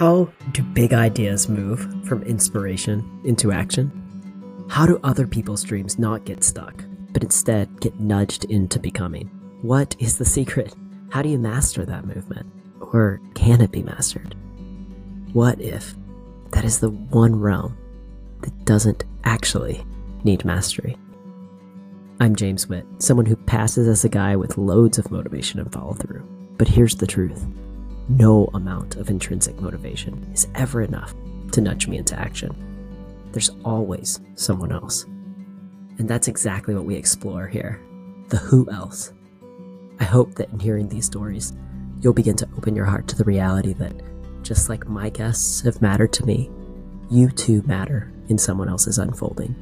[0.00, 3.92] How do big ideas move from inspiration into action?
[4.70, 9.26] How do other people's dreams not get stuck, but instead get nudged into becoming?
[9.60, 10.74] What is the secret?
[11.10, 12.50] How do you master that movement?
[12.80, 14.34] Or can it be mastered?
[15.34, 15.94] What if
[16.52, 17.76] that is the one realm
[18.40, 19.84] that doesn't actually
[20.24, 20.96] need mastery?
[22.20, 25.92] I'm James Witt, someone who passes as a guy with loads of motivation and follow
[25.92, 26.26] through.
[26.56, 27.46] But here's the truth
[28.10, 31.14] no amount of intrinsic motivation is ever enough
[31.52, 32.52] to nudge me into action.
[33.30, 35.04] There's always someone else.
[35.98, 37.80] And that's exactly what we explore here
[38.28, 39.12] the who else.
[39.98, 41.52] I hope that in hearing these stories,
[42.00, 43.92] you'll begin to open your heart to the reality that
[44.42, 46.48] just like my guests have mattered to me,
[47.10, 49.54] you too matter in someone else's unfolding.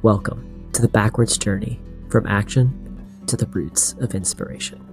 [0.00, 4.89] Welcome to the backwards journey from action to the roots of inspiration.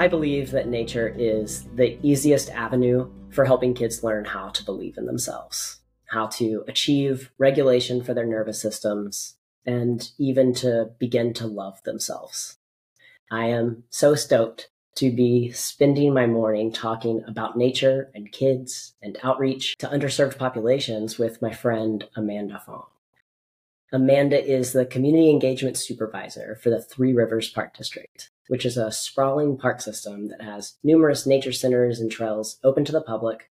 [0.00, 4.96] I believe that nature is the easiest avenue for helping kids learn how to believe
[4.96, 11.46] in themselves, how to achieve regulation for their nervous systems, and even to begin to
[11.46, 12.56] love themselves.
[13.30, 19.18] I am so stoked to be spending my morning talking about nature and kids and
[19.22, 22.86] outreach to underserved populations with my friend Amanda Fong.
[23.92, 28.90] Amanda is the community engagement supervisor for the Three Rivers Park District which is a
[28.90, 33.48] sprawling park system that has numerous nature centers and trails open to the public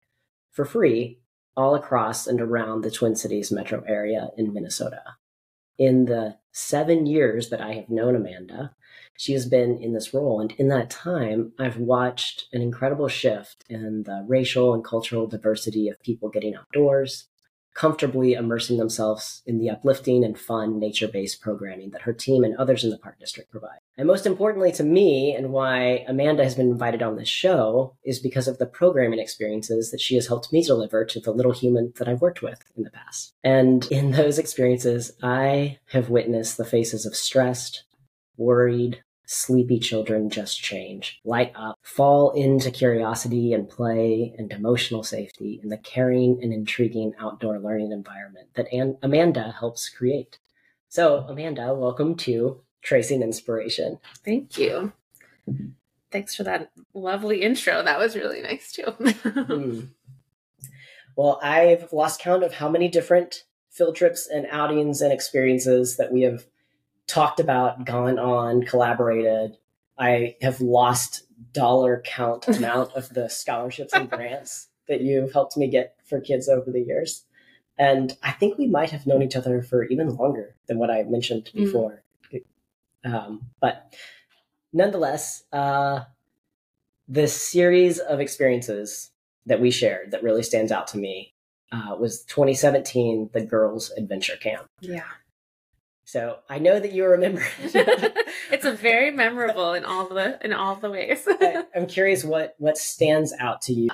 [0.51, 1.19] for free
[1.57, 5.03] all across and around the Twin Cities metro area in Minnesota.
[5.79, 8.75] In the seven years that I have known Amanda,
[9.17, 10.43] she has been in this role.
[10.43, 15.89] And in that time, I've watched an incredible shift in the racial and cultural diversity
[15.89, 17.29] of people getting outdoors,
[17.75, 22.57] comfortably immersing themselves in the uplifting and fun nature based programming that her team and
[22.57, 23.79] others in the Park District provide.
[23.97, 28.19] And most importantly to me, and why Amanda has been invited on this show, is
[28.19, 31.93] because of the programming experiences that she has helped me deliver to the little human
[31.97, 33.35] that I've worked with in the past.
[33.43, 37.85] And in those experiences, I have witnessed the faces of stressed,
[38.37, 39.03] worried,
[39.33, 45.71] sleepy children just change, light up, fall into curiosity and play and emotional safety in
[45.71, 50.39] the caring and intriguing outdoor learning environment that An- Amanda helps create.
[50.89, 53.99] So, Amanda, welcome to Tracing Inspiration.
[54.25, 54.93] Thank you.
[56.11, 57.83] Thanks for that lovely intro.
[57.83, 58.83] That was really nice too.
[59.01, 59.89] mm.
[61.17, 66.13] Well, I've lost count of how many different field trips and outings and experiences that
[66.13, 66.45] we have
[67.07, 69.57] talked about, gone on, collaborated.
[69.99, 75.69] I have lost dollar count amount of the scholarships and grants that you've helped me
[75.69, 77.25] get for kids over the years.
[77.79, 81.03] And I think we might have known each other for even longer than what I
[81.05, 81.65] mentioned mm.
[81.65, 82.03] before.
[82.33, 82.43] Mm.
[83.05, 83.95] Um, but
[84.73, 86.01] nonetheless, uh,
[87.09, 89.11] this series of experiences
[89.47, 91.35] that we shared that really stands out to me
[91.73, 94.67] uh, was 2017, the Girls Adventure Camp.
[94.81, 95.05] Yeah.
[96.13, 97.43] So I know that you remember.
[97.63, 101.27] it's a very memorable in all the in all the ways.
[101.27, 103.89] I, am curious what what stands out to you.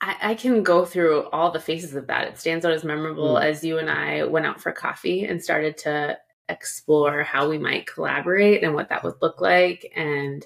[0.00, 2.26] I, I, can go through all the faces of that.
[2.26, 3.44] It stands out as memorable mm.
[3.44, 6.18] as you and I went out for coffee and started to
[6.48, 10.44] explore how we might collaborate and what that would look like and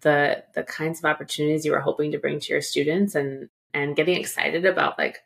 [0.00, 3.96] the the kinds of opportunities you were hoping to bring to your students and and
[3.96, 5.18] getting excited about like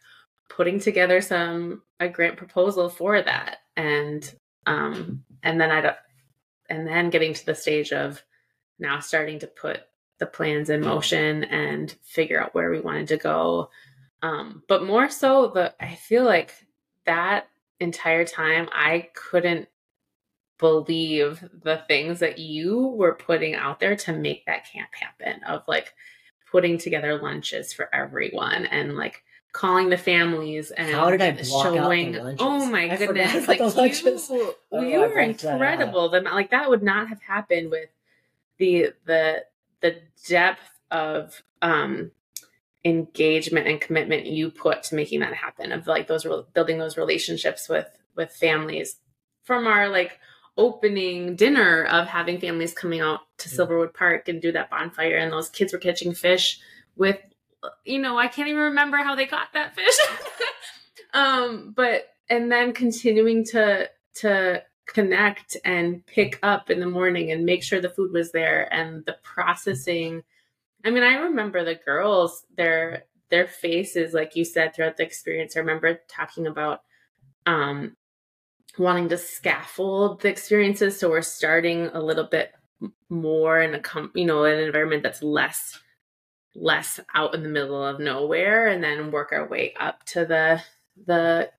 [0.49, 4.35] putting together some a grant proposal for that and
[4.67, 5.95] um, and then I
[6.69, 8.23] and then getting to the stage of
[8.79, 9.83] now starting to put
[10.19, 13.71] the plans in motion and figure out where we wanted to go.
[14.23, 16.55] Um, but more so, the I feel like
[17.05, 17.49] that
[17.81, 19.69] entire time I couldn't
[20.59, 25.63] believe the things that you were putting out there to make that camp happen of
[25.67, 25.93] like
[26.51, 29.25] putting together lunches for everyone and like
[29.55, 32.17] calling the families and how did I block showing?
[32.17, 33.49] Out the oh my I goodness!
[33.49, 36.11] Like you, oh, you were incredible.
[36.11, 37.89] That like that would not have happened with
[38.59, 39.45] the the
[39.81, 42.11] the depth of um
[42.85, 47.69] engagement and commitment you put to making that happen of like those building those relationships
[47.69, 47.87] with
[48.17, 48.97] with families
[49.45, 50.19] from our like
[50.57, 55.33] opening dinner of having families coming out to Silverwood Park and do that bonfire and
[55.33, 56.61] those kids were catching fish
[56.97, 57.19] with
[57.85, 59.95] you know, I can't even remember how they caught that fish.
[61.15, 67.45] um, but and then continuing to to connect and pick up in the morning and
[67.45, 70.23] make sure the food was there and the processing.
[70.85, 75.57] I mean, I remember the girls, their their faces, like you said, throughout the experience.
[75.57, 76.83] I remember talking about
[77.47, 77.97] um
[78.79, 80.99] wanting to scaffold the experiences.
[80.99, 82.53] So we're starting a little bit
[83.09, 85.79] more in a com- you know, an environment that's less
[86.55, 90.63] less out in the middle of nowhere and then work our way up to the
[91.07, 91.51] the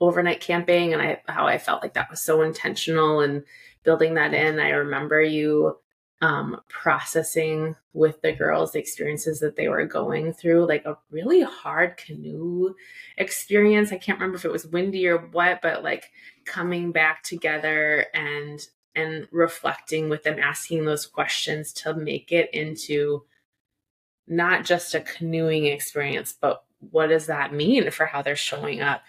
[0.00, 3.44] overnight camping and I how I felt like that was so intentional and
[3.82, 4.60] building that in.
[4.60, 5.78] I remember you
[6.22, 11.42] um, processing with the girls the experiences that they were going through, like a really
[11.42, 12.74] hard canoe
[13.18, 13.92] experience.
[13.92, 16.10] I can't remember if it was windy or what, but like
[16.44, 23.24] coming back together and and reflecting with them, asking those questions to make it into
[24.26, 29.02] not just a canoeing experience, but what does that mean for how they're showing up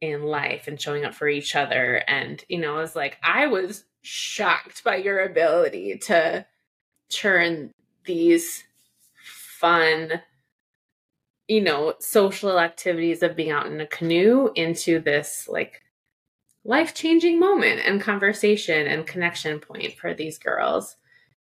[0.00, 2.02] in life and showing up for each other?
[2.08, 6.46] And, you know, it's like I was shocked by your ability to
[7.10, 7.72] turn
[8.04, 8.64] these
[9.24, 10.20] fun
[11.48, 15.82] you know social activities of being out in a canoe into this like
[16.64, 20.96] life-changing moment and conversation and connection point for these girls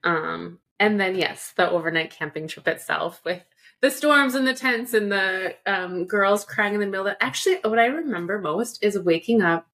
[0.05, 3.43] um and then yes the overnight camping trip itself with
[3.83, 7.57] the storms and the tents and the um, girls crying in the middle of actually
[7.65, 9.67] what i remember most is waking up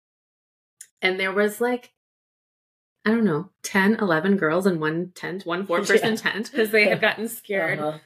[1.02, 1.92] and there was like
[3.06, 6.16] I don't know, 10, 11 girls in one tent, one four person yeah.
[6.16, 7.98] tent, because they had gotten scared uh-huh.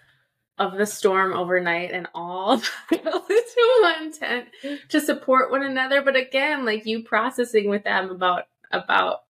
[0.58, 2.54] of the storm overnight and all
[2.92, 4.48] into one tent
[4.90, 6.02] to support one another.
[6.02, 9.24] But again, like you processing with them about, about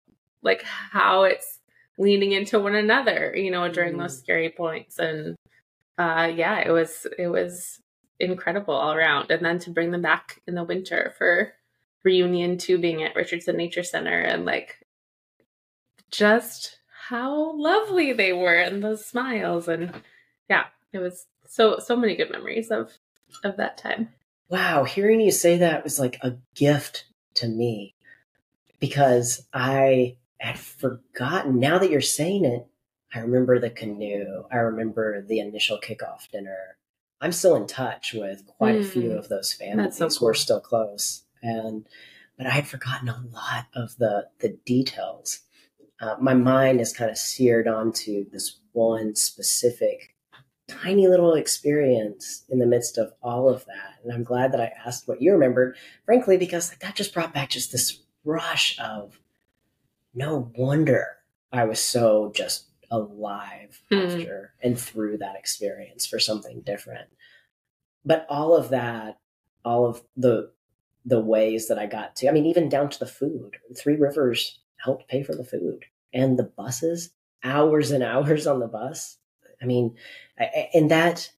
[0.42, 1.53] like how it's
[1.98, 3.98] leaning into one another, you know, during mm.
[3.98, 4.98] those scary points.
[4.98, 5.36] And
[5.98, 7.80] uh yeah, it was, it was
[8.18, 9.30] incredible all around.
[9.30, 11.52] And then to bring them back in the winter for
[12.04, 14.84] reunion tubing at Richardson Nature Center and like
[16.10, 19.92] just how lovely they were and those smiles and
[20.48, 22.92] yeah it was so so many good memories of
[23.42, 24.08] of that time
[24.48, 27.04] wow hearing you say that was like a gift
[27.34, 27.94] to me
[28.78, 30.14] because i
[30.46, 32.66] had forgotten now that you're saying it
[33.14, 36.76] i remember the canoe i remember the initial kickoff dinner
[37.20, 39.18] i'm still in touch with quite mm, a few mm.
[39.18, 40.26] of those families so cool.
[40.26, 41.86] we're still close and
[42.36, 45.40] but i had forgotten a lot of the the details
[46.00, 50.14] uh, my mind is kind of seared onto this one specific
[50.66, 53.98] tiny little experience in the midst of all of that.
[54.02, 57.34] And I'm glad that I asked what you remembered, frankly, because like, that just brought
[57.34, 59.18] back just this rush of
[60.14, 61.06] no wonder
[61.52, 64.06] I was so just alive mm.
[64.06, 67.08] after and through that experience for something different.
[68.04, 69.18] But all of that,
[69.64, 70.52] all of the
[71.06, 73.58] the ways that I got to, I mean, even down to the food.
[73.76, 75.84] Three Rivers helped pay for the food
[76.14, 77.10] and the buses,
[77.42, 79.18] hours and hours on the bus.
[79.60, 79.96] I mean,
[80.38, 81.30] I, and that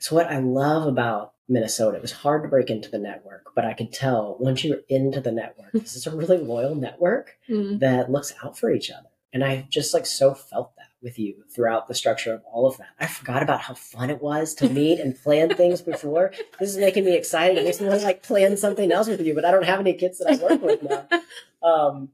[0.00, 3.64] so what I love about Minnesota, it was hard to break into the network, but
[3.64, 7.78] I could tell once you're into the network, this is a really loyal network mm-hmm.
[7.78, 9.08] that looks out for each other.
[9.32, 12.76] And I just like so felt that with you throughout the structure of all of
[12.78, 12.90] that.
[12.98, 16.32] I forgot about how fun it was to meet and plan things before.
[16.58, 17.58] This is making me excited.
[17.58, 19.80] It makes me want to like plan something else with you, but I don't have
[19.80, 21.06] any kids that I work with now.
[21.62, 22.08] Um,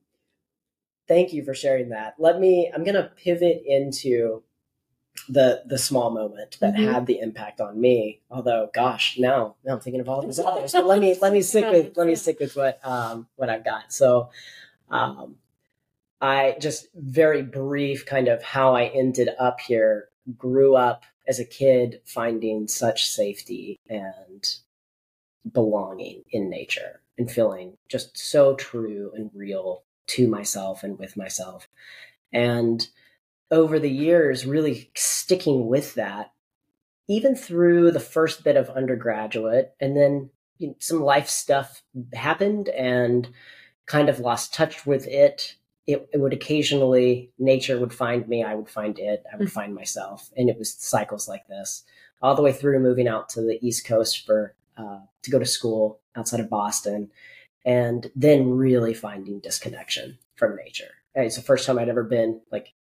[1.06, 2.16] thank you for sharing that.
[2.18, 4.42] Let me, I'm going to pivot into
[5.28, 6.92] the the small moment that mm-hmm.
[6.92, 8.20] had the impact on me.
[8.30, 10.72] Although, gosh, now now I'm thinking of all these others.
[10.72, 13.64] But let me let me stick with let me stick with what um what I've
[13.64, 13.92] got.
[13.92, 14.30] So,
[14.90, 15.36] um,
[16.20, 20.08] I just very brief kind of how I ended up here.
[20.36, 24.56] Grew up as a kid finding such safety and
[25.52, 31.68] belonging in nature and feeling just so true and real to myself and with myself.
[32.32, 32.88] And
[33.50, 36.32] over the years, really sticking with that,
[37.08, 41.82] even through the first bit of undergraduate, and then you know, some life stuff
[42.14, 43.28] happened and
[43.86, 45.56] kind of lost touch with it.
[45.86, 49.54] It, it, would occasionally, nature would find me, I would find it, I would mm-hmm.
[49.54, 50.30] find myself.
[50.36, 51.84] And it was cycles like this,
[52.20, 55.46] all the way through moving out to the East Coast for uh, to go to
[55.46, 57.10] school outside of Boston
[57.64, 60.90] and then really finding disconnection from nature.
[61.14, 62.74] It's the first time I'd ever been like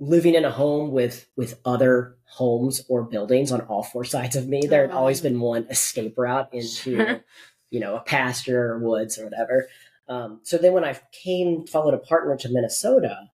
[0.00, 4.48] living in a home with with other homes or buildings on all four sides of
[4.48, 4.66] me.
[4.66, 7.20] There had always been one escape route into,
[7.70, 9.68] you know, a pasture or woods or whatever.
[10.08, 13.30] Um, so then when I came, followed a partner to Minnesota,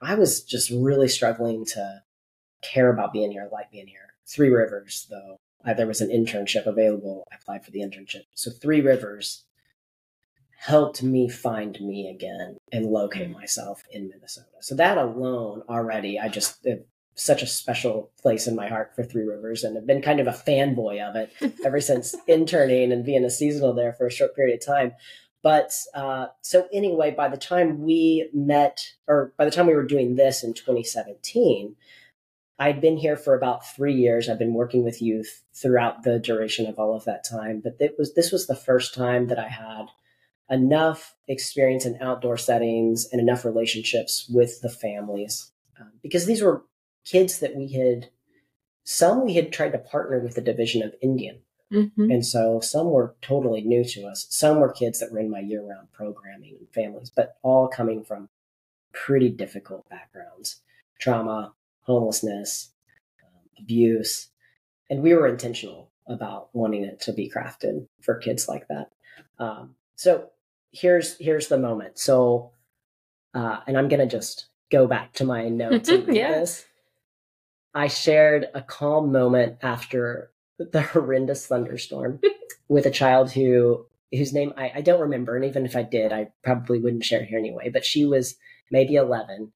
[0.00, 2.02] I was just really struggling to
[2.60, 4.14] care about being here, like being here.
[4.26, 7.26] Three Rivers, though, I, there was an internship available.
[7.32, 8.24] I applied for the internship.
[8.34, 9.44] So Three Rivers
[10.62, 14.46] helped me find me again and locate myself in Minnesota.
[14.60, 16.64] So that alone already, I just
[17.16, 20.28] such a special place in my heart for Three Rivers and have been kind of
[20.28, 21.32] a fanboy of it
[21.64, 24.92] ever since interning and being a seasonal there for a short period of time.
[25.42, 29.84] But uh, so anyway, by the time we met, or by the time we were
[29.84, 31.74] doing this in 2017,
[32.60, 34.28] I'd been here for about three years.
[34.28, 37.60] I've been working with youth throughout the duration of all of that time.
[37.64, 39.86] But it was this was the first time that I had
[40.52, 45.50] enough experience in outdoor settings and enough relationships with the families.
[45.80, 46.64] Um, because these were
[47.04, 48.10] kids that we had
[48.84, 51.40] some we had tried to partner with the division of indian.
[51.72, 52.10] Mm-hmm.
[52.10, 54.26] and so some were totally new to us.
[54.28, 58.28] Some were kids that were in my year-round programming and families but all coming from
[58.92, 60.60] pretty difficult backgrounds.
[61.00, 62.70] Trauma homelessness
[63.24, 64.28] um, abuse.
[64.90, 68.90] And we were intentional about wanting it to be crafted for kids like that.
[69.38, 70.28] Um, so
[70.72, 71.98] here's here's the moment.
[71.98, 72.52] So,
[73.34, 76.32] uh, and I'm gonna just go back to my notes and yeah.
[76.32, 76.66] this.
[77.74, 82.20] I shared a calm moment after the horrendous thunderstorm
[82.68, 86.12] with a child who whose name I, I don't remember, and even if I did,
[86.12, 87.70] I probably wouldn't share it here anyway.
[87.70, 88.36] But she was
[88.70, 89.52] maybe 11.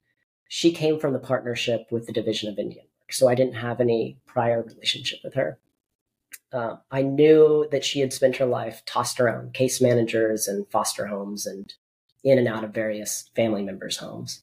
[0.49, 3.80] She came from the partnership with the Division of Indian Work, so I didn't have
[3.80, 5.58] any prior relationship with her.
[6.52, 11.06] Uh, I knew that she had spent her life tossed around case managers and foster
[11.06, 11.72] homes and
[12.22, 14.42] in and out of various family members' homes.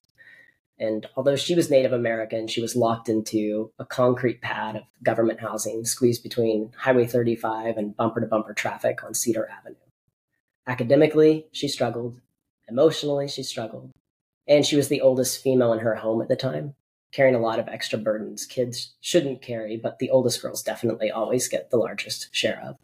[0.79, 5.39] And although she was Native American, she was locked into a concrete pad of government
[5.39, 9.75] housing squeezed between Highway 35 and bumper to bumper traffic on Cedar Avenue.
[10.67, 12.19] Academically, she struggled.
[12.67, 13.91] Emotionally, she struggled.
[14.47, 16.75] And she was the oldest female in her home at the time
[17.13, 21.47] carrying a lot of extra burdens kids shouldn't carry, but the oldest girls definitely always
[21.47, 22.75] get the largest share of.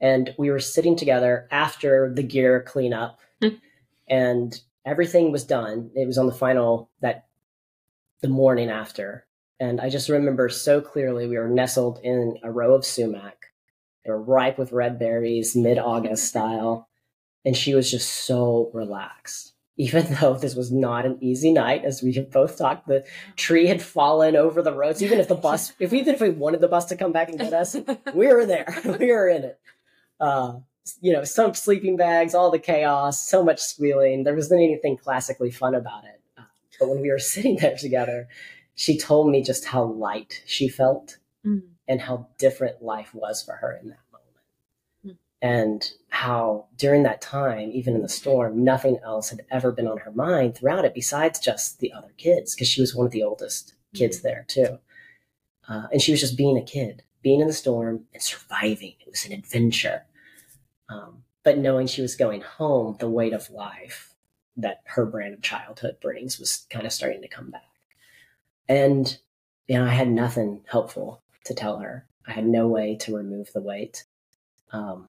[0.00, 3.58] And we were sitting together after the gear cleanup, mm.
[4.08, 5.90] and everything was done.
[5.94, 7.26] It was on the final that
[8.20, 9.26] the morning after.
[9.58, 13.46] And I just remember so clearly we were nestled in a row of sumac.
[14.04, 16.88] They were ripe with red berries, mid August style.
[17.44, 22.02] And she was just so relaxed even though this was not an easy night, as
[22.02, 23.06] we have both talked, the
[23.36, 25.02] tree had fallen over the roads.
[25.02, 27.38] Even if the bus, if even if we wanted the bus to come back and
[27.38, 27.74] get us,
[28.12, 28.76] we were there.
[29.00, 29.60] we were in it.
[30.20, 30.58] Uh,
[31.00, 34.24] you know, some sleeping bags, all the chaos, so much squealing.
[34.24, 36.20] There wasn't anything classically fun about it.
[36.36, 36.42] Uh,
[36.80, 38.28] but when we were sitting there together,
[38.74, 41.62] she told me just how light she felt mm.
[41.86, 43.98] and how different life was for her in that
[45.40, 49.98] and how during that time, even in the storm, nothing else had ever been on
[49.98, 53.22] her mind throughout it besides just the other kids, because she was one of the
[53.22, 54.28] oldest kids mm-hmm.
[54.28, 54.78] there too.
[55.68, 58.94] Uh, and she was just being a kid, being in the storm and surviving.
[59.00, 60.02] It was an adventure.
[60.88, 64.14] Um, but knowing she was going home, the weight of life
[64.56, 67.62] that her brand of childhood brings was kind of starting to come back.
[68.68, 69.16] And,
[69.68, 72.06] you know, I had nothing helpful to tell her.
[72.26, 74.04] I had no way to remove the weight.
[74.72, 75.06] Um,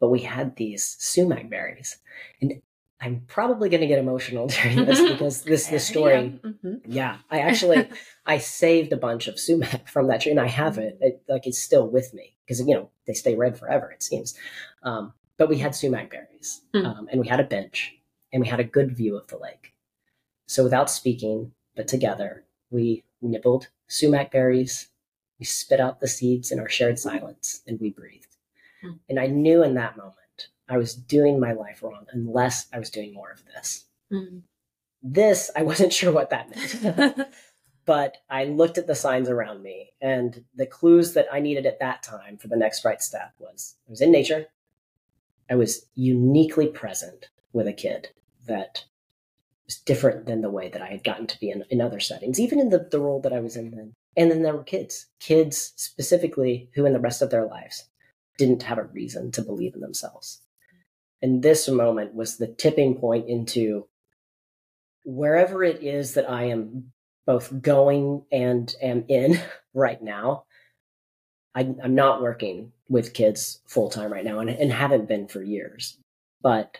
[0.00, 1.98] but we had these sumac berries.
[2.40, 2.62] And
[3.00, 6.38] I'm probably going to get emotional during this because this the story.
[6.42, 6.90] Mm-hmm.
[6.90, 7.88] Yeah, I actually
[8.26, 10.98] I saved a bunch of sumac from that tree, and I have it.
[11.00, 13.90] it like it's still with me because you know they stay red forever.
[13.90, 14.34] It seems.
[14.82, 16.84] Um, but we had sumac berries, mm.
[16.84, 17.94] um, and we had a bench,
[18.32, 19.72] and we had a good view of the lake.
[20.46, 24.88] So without speaking, but together, we nibbled sumac berries.
[25.38, 28.27] We spit out the seeds in our shared silence, and we breathed.
[29.08, 32.90] And I knew in that moment I was doing my life wrong unless I was
[32.90, 33.86] doing more of this.
[34.12, 34.42] Mm.
[35.02, 37.28] This, I wasn't sure what that meant.
[37.84, 41.80] but I looked at the signs around me and the clues that I needed at
[41.80, 44.46] that time for the next right step was I was in nature.
[45.50, 48.08] I was uniquely present with a kid
[48.46, 48.84] that
[49.66, 52.38] was different than the way that I had gotten to be in, in other settings,
[52.38, 53.94] even in the, the role that I was in then.
[54.16, 57.88] And then there were kids, kids specifically who in the rest of their lives
[58.38, 60.40] didn't have a reason to believe in themselves.
[61.20, 63.88] And this moment was the tipping point into
[65.04, 66.92] wherever it is that I am
[67.26, 69.40] both going and am in
[69.74, 70.44] right now.
[71.54, 75.42] I, am not working with kids full time right now and, and haven't been for
[75.42, 75.98] years.
[76.40, 76.78] But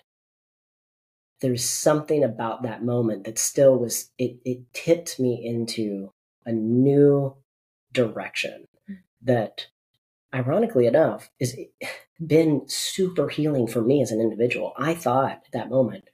[1.41, 6.13] there's something about that moment that still was, it, it tipped me into
[6.47, 7.37] a new
[7.93, 8.95] direction hmm.
[9.23, 9.67] that
[10.35, 11.57] ironically enough, is
[12.25, 14.73] been super healing for me as an individual.
[14.77, 16.05] I thought at that moment,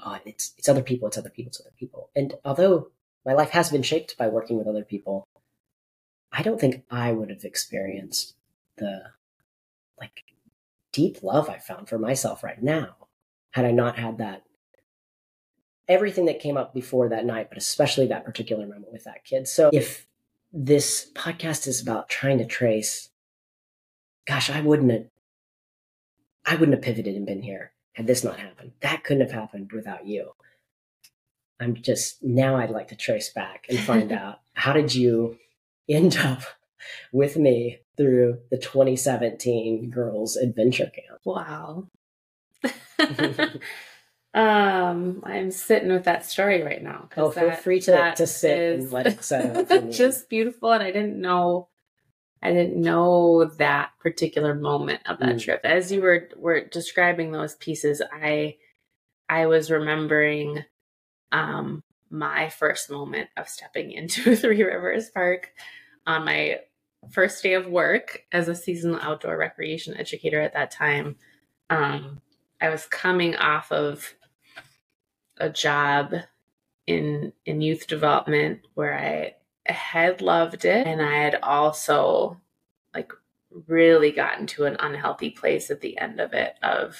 [0.00, 2.10] uh, it's it's other people, it's other people, it's other people.
[2.14, 2.90] And although
[3.26, 5.26] my life has been shaped by working with other people,
[6.32, 8.34] I don't think I would have experienced
[8.76, 9.02] the
[9.98, 10.22] like
[10.92, 12.96] deep love I found for myself right now
[13.50, 14.44] had I not had that
[15.88, 19.48] everything that came up before that night, but especially that particular moment with that kid.
[19.48, 20.06] So if
[20.52, 23.08] this podcast is about trying to trace
[24.28, 25.06] gosh, I wouldn't have,
[26.44, 28.72] I wouldn't have pivoted and been here had this not happened.
[28.80, 30.32] That couldn't have happened without you.
[31.58, 35.36] I'm just now I'd like to trace back and find out how did you
[35.88, 36.42] end up
[37.10, 41.20] with me through the 2017 Girls Adventure Camp.
[41.24, 41.88] Wow.
[44.34, 47.08] um, I'm sitting with that story right now.
[47.16, 49.90] Oh, feel that, free to, to sit and let it settle.
[49.90, 51.68] just beautiful, and I didn't know,
[52.42, 55.42] I didn't know that particular moment of that mm.
[55.42, 55.60] trip.
[55.64, 58.56] As you were were describing those pieces, I,
[59.28, 60.64] I was remembering,
[61.32, 65.52] um, my first moment of stepping into Three Rivers Park
[66.06, 66.60] on my
[67.10, 71.16] first day of work as a seasonal outdoor recreation educator at that time.
[71.70, 72.20] Um,
[72.60, 74.14] I was coming off of
[75.36, 76.14] a job
[76.86, 79.34] in in youth development where I
[79.70, 82.40] had loved it and I had also
[82.94, 83.12] like
[83.66, 86.96] really gotten to an unhealthy place at the end of it of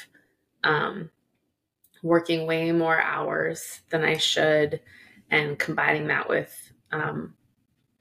[0.65, 1.11] um
[2.03, 4.81] working way more hours than I should
[5.31, 7.35] and combining that with um,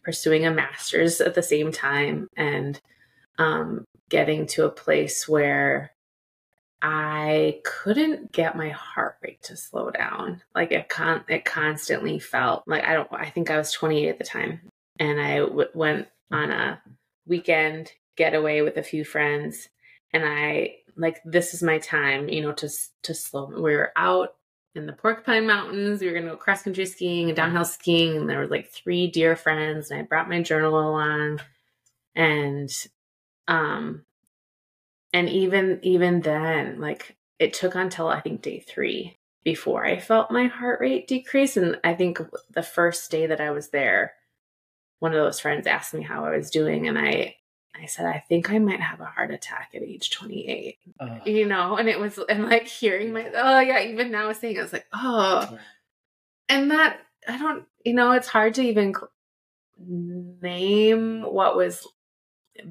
[0.04, 2.80] pursuing a master's at the same time and
[3.38, 5.92] um, getting to a place where
[6.82, 10.42] I couldn't get my heart rate to slow down.
[10.54, 14.18] Like it con it constantly felt like I don't I think I was 28 at
[14.18, 14.62] the time
[15.00, 16.82] and I w- went on a
[17.26, 19.70] weekend getaway with a few friends
[20.14, 22.70] and I like this is my time, you know, to
[23.04, 23.46] to slow.
[23.48, 24.36] We were out
[24.78, 26.02] in the Porcupine Mountains.
[26.02, 28.16] We were to go cross country skiing and downhill skiing.
[28.16, 29.92] And there were like three dear friends.
[29.92, 31.42] And I brought my journal along.
[32.16, 32.70] And,
[33.48, 34.06] um,
[35.18, 40.30] and even, even then, like it took until I think day three before I felt
[40.30, 41.58] my heart rate decrease.
[41.58, 42.20] And I think
[42.52, 44.14] the first day that I was there,
[45.00, 46.88] one of those friends asked me how I was doing.
[46.88, 47.36] And I,
[47.76, 50.78] I said, I think I might have a heart attack at age 28.
[51.00, 54.60] Uh, you know, and it was, and like hearing my, oh yeah, even now saying,
[54.60, 55.58] I was like, oh,
[56.48, 58.94] and that, I don't, you know, it's hard to even
[59.80, 61.88] name what was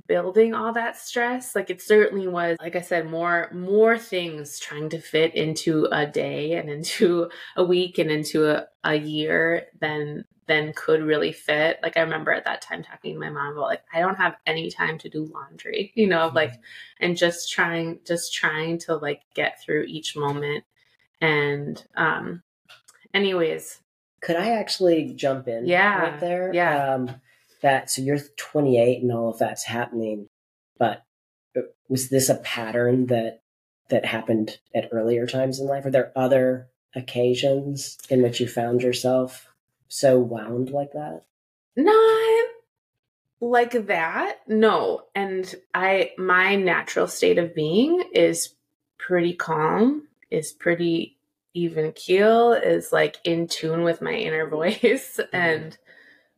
[0.07, 4.88] building all that stress like it certainly was like i said more more things trying
[4.88, 10.25] to fit into a day and into a week and into a, a year than
[10.46, 11.79] than could really fit.
[11.83, 14.37] Like i remember at that time talking to my mom about like i don't have
[14.46, 16.61] any time to do laundry you know like mm-hmm.
[17.05, 20.64] and just trying just trying to like get through each moment.
[21.20, 22.42] And um
[23.12, 23.81] anyways.
[24.20, 25.99] Could i actually jump in yeah.
[25.99, 26.51] right there?
[26.53, 26.94] Yeah.
[26.94, 27.20] Um
[27.66, 30.29] that so you're 28 and all of that's happening
[30.79, 31.07] but
[31.88, 33.42] was this a pattern that
[33.88, 35.85] that happened at earlier times in life?
[35.85, 39.48] Are there other occasions in which you found yourself
[39.88, 41.22] so wound like that?
[41.76, 42.48] Not
[43.40, 45.02] like that no.
[45.14, 48.55] And i my natural state of being is
[48.98, 51.16] pretty calm is pretty
[51.55, 55.37] even keel is like in tune with my inner voice mm-hmm.
[55.37, 55.79] and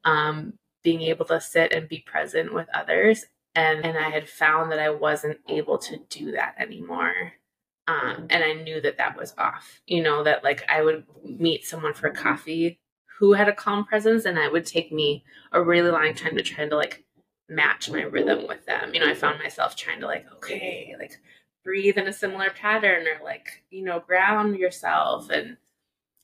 [0.04, 0.52] um
[0.88, 3.26] being able to sit and be present with others
[3.58, 7.32] and and I had found that I wasn't able to do that anymore.
[7.86, 9.80] Um, and I knew that that was off.
[9.86, 12.78] You know that like I would meet someone for coffee
[13.18, 16.42] who had a calm presence, and it would take me a really long time to
[16.42, 17.04] try to like
[17.48, 18.94] match my rhythm with them.
[18.94, 21.18] You know, I found myself trying to like okay, like
[21.64, 25.30] breathe in a similar pattern or like you know ground yourself.
[25.30, 25.56] And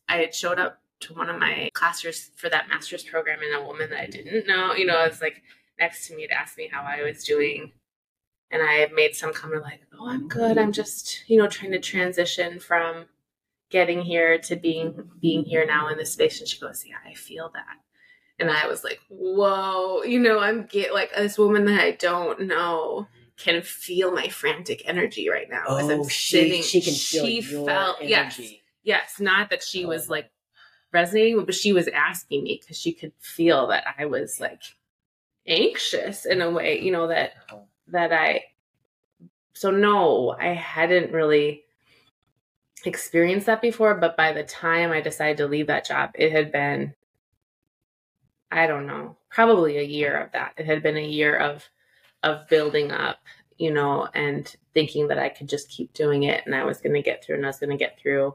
[0.09, 3.67] I had showed up to one of my classes for that master's program and a
[3.67, 5.43] woman that I didn't know, you know, was like
[5.79, 7.73] next to me to ask me how I was doing.
[8.51, 10.59] And I made some comment like, oh, I'm good.
[10.59, 13.07] I'm just, you know, trying to transition from
[13.71, 16.39] getting here to being being here now in this space.
[16.39, 17.79] And she goes, Yeah, I feel that.
[18.39, 22.43] And I was like, Whoa, you know, I'm get like this woman that I don't
[22.43, 26.63] know can feel my frantic energy right now oh, as I'm she, sitting.
[26.63, 28.09] She can feel she felt energy.
[28.09, 28.41] yes,
[28.85, 29.21] yes.
[29.21, 29.89] Not that she oh.
[29.89, 30.31] was like
[30.95, 34.63] resonating but she was asking me because she could feel that I was like
[35.47, 37.33] anxious in a way, you know, that
[37.89, 38.45] that I
[39.53, 41.65] so no, I hadn't really
[42.85, 46.53] experienced that before, but by the time I decided to leave that job, it had
[46.53, 46.95] been
[48.51, 50.55] I don't know, probably a year of that.
[50.57, 51.69] It had been a year of
[52.23, 53.19] of building up,
[53.59, 56.95] you know, and thinking that I could just keep doing it and I was going
[56.95, 58.35] to get through and I was going to get through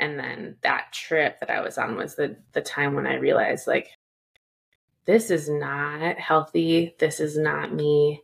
[0.00, 3.66] and then that trip that I was on was the the time when I realized
[3.66, 3.90] like
[5.06, 6.94] this is not healthy.
[6.98, 8.22] This is not me.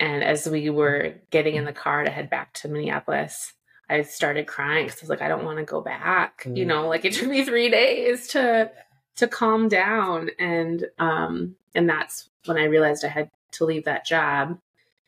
[0.00, 3.52] And as we were getting in the car to head back to Minneapolis,
[3.88, 6.44] I started crying because I was like, I don't want to go back.
[6.44, 6.56] Mm.
[6.56, 8.70] You know, like it took me three days to
[9.16, 10.30] to calm down.
[10.38, 14.58] And um and that's when I realized I had to leave that job.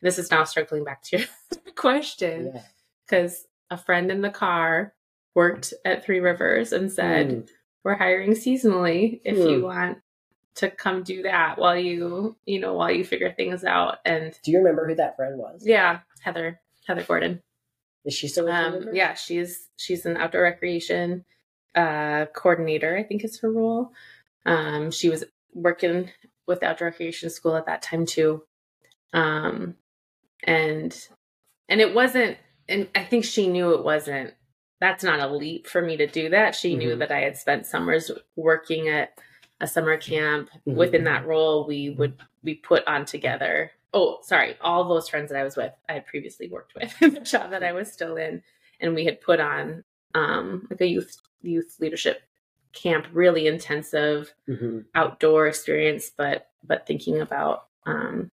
[0.01, 1.27] This is now circling back to your
[1.75, 2.53] question.
[3.05, 3.75] Because yeah.
[3.75, 4.93] a friend in the car
[5.39, 7.49] worked at Three Rivers and said, mm.
[7.85, 9.49] We're hiring seasonally if mm.
[9.49, 9.99] you want
[10.55, 13.99] to come do that while you you know while you figure things out.
[14.03, 15.63] And do you remember who that friend was?
[15.65, 17.41] Yeah heather heather gordon.
[18.03, 21.23] Is she still um, yeah she's she's an outdoor recreation
[21.73, 23.93] uh coordinator i think is her role.
[24.45, 25.23] Um she was
[25.53, 26.11] working
[26.47, 28.43] with outdoor recreation school at that time too.
[29.13, 29.75] Um
[30.43, 30.93] and
[31.69, 34.33] and it wasn't and i think she knew it wasn't
[34.79, 36.79] that's not a leap for me to do that she mm-hmm.
[36.79, 39.17] knew that i had spent summers working at
[39.61, 40.77] a summer camp mm-hmm.
[40.77, 45.39] within that role we would we put on together oh sorry all those friends that
[45.39, 48.15] i was with i had previously worked with in the job that i was still
[48.15, 48.41] in
[48.79, 49.83] and we had put on
[50.15, 52.21] um like a youth youth leadership
[52.71, 54.79] camp really intensive mm-hmm.
[54.95, 58.29] outdoor experience but but thinking about um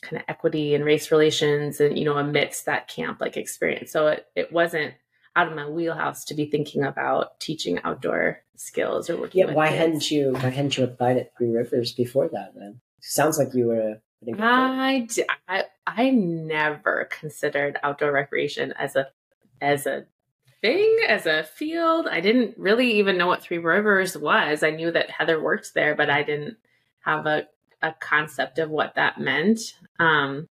[0.00, 4.08] kind of equity and race relations and you know amidst that camp like experience so
[4.08, 4.94] it, it wasn't
[5.34, 9.46] out of my wheelhouse to be thinking about teaching outdoor skills or working.
[9.46, 9.78] Yeah, why kids.
[9.78, 10.32] hadn't you?
[10.32, 12.52] Why hadn't you applied at Three Rivers before that?
[12.54, 14.00] Then sounds like you were.
[14.38, 15.08] I,
[15.48, 19.08] I I never considered outdoor recreation as a
[19.60, 20.06] as a
[20.60, 22.06] thing as a field.
[22.06, 24.62] I didn't really even know what Three Rivers was.
[24.62, 26.56] I knew that Heather worked there, but I didn't
[27.00, 27.48] have a
[27.80, 29.58] a concept of what that meant.
[29.98, 30.48] Um,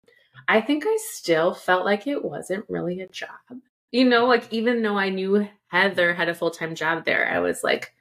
[0.48, 3.30] I think I still felt like it wasn't really a job
[3.92, 7.40] you know, like even though I knew Heather had a full time job there, I
[7.40, 7.94] was like,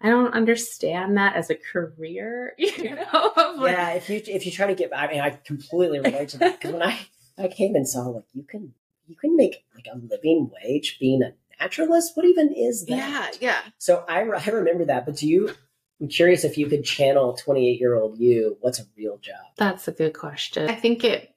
[0.00, 2.54] I don't understand that as a career.
[2.58, 3.32] You know?
[3.58, 6.38] like, yeah, if you if you try to get, I mean, I completely relate to
[6.38, 6.98] that because when I
[7.36, 8.74] I came and saw like you can
[9.06, 12.16] you can make like a living wage being a naturalist.
[12.16, 13.38] What even is that?
[13.40, 13.60] Yeah, yeah.
[13.78, 15.54] So I I remember that, but do you?
[16.00, 18.56] I'm curious if you could channel 28 year old you.
[18.60, 19.44] What's a real job?
[19.56, 20.68] That's a good question.
[20.68, 21.34] I think it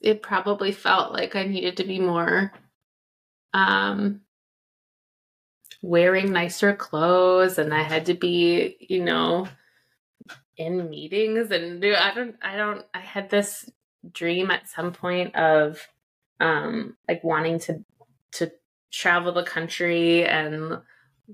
[0.00, 2.52] it probably felt like I needed to be more
[3.56, 4.20] um,
[5.82, 9.48] wearing nicer clothes and I had to be, you know,
[10.56, 13.68] in meetings and do I don't I don't I had this
[14.10, 15.86] dream at some point of
[16.40, 17.84] um like wanting to
[18.32, 18.52] to
[18.90, 20.78] travel the country and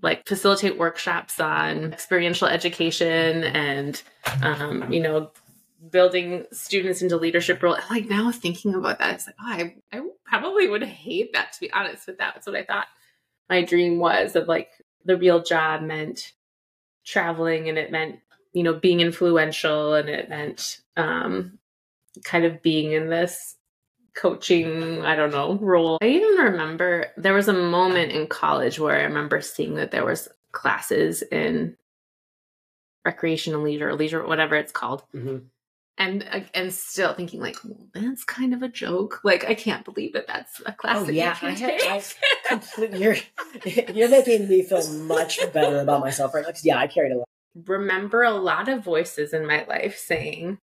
[0.03, 4.03] like facilitate workshops on experiential education and
[4.43, 5.31] um you know
[5.91, 7.77] building students into leadership role.
[7.91, 9.47] Like now thinking about that, it's like, oh,
[9.93, 12.35] I, I probably would hate that to be honest with that.
[12.35, 12.87] That's what I thought
[13.49, 14.71] my dream was of like
[15.05, 16.33] the real job meant
[17.05, 18.21] traveling and it meant,
[18.53, 21.59] you know, being influential and it meant um
[22.25, 23.57] kind of being in this
[24.15, 25.99] coaching, I don't know, role.
[26.03, 30.05] I even remember there was a moment in college where I remember seeing that there
[30.05, 31.77] was classes in
[33.05, 35.03] recreational leisure, leisure, whatever it's called.
[35.15, 35.39] Mm-hmm
[36.03, 39.21] and and still thinking like well, that's kind of a joke.
[39.23, 42.03] Like i can't believe that that's a class oh, yeah I, have, I
[42.49, 43.17] completely you're
[43.95, 47.29] you're making me feel much better about myself right like yeah i carried a lot.
[47.67, 50.59] Remember a lot of voices in my life saying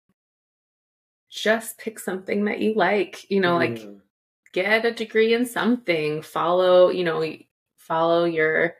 [1.29, 3.59] just pick something that you like you know mm.
[3.59, 3.87] like
[4.53, 7.23] get a degree in something follow you know
[7.77, 8.75] follow your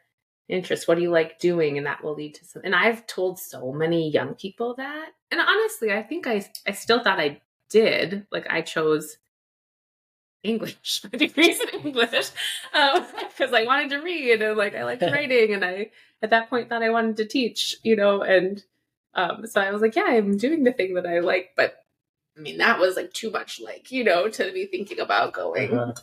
[0.50, 3.40] interests what do you like doing and that will lead to some and i've told
[3.40, 8.26] so many young people that and honestly, I think I I still thought I did.
[8.32, 9.18] Like I chose
[10.44, 12.32] English, my degrees in English,
[12.72, 16.50] because um, I wanted to read and like I liked writing, and I at that
[16.50, 18.64] point thought I wanted to teach, you know, and
[19.14, 21.86] um, so I was like, yeah, I'm doing the thing that I like, but
[22.38, 25.78] I mean that was like too much, like you know, to be thinking about going
[25.78, 25.94] uh-huh.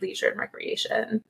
[0.00, 1.24] leisure and recreation.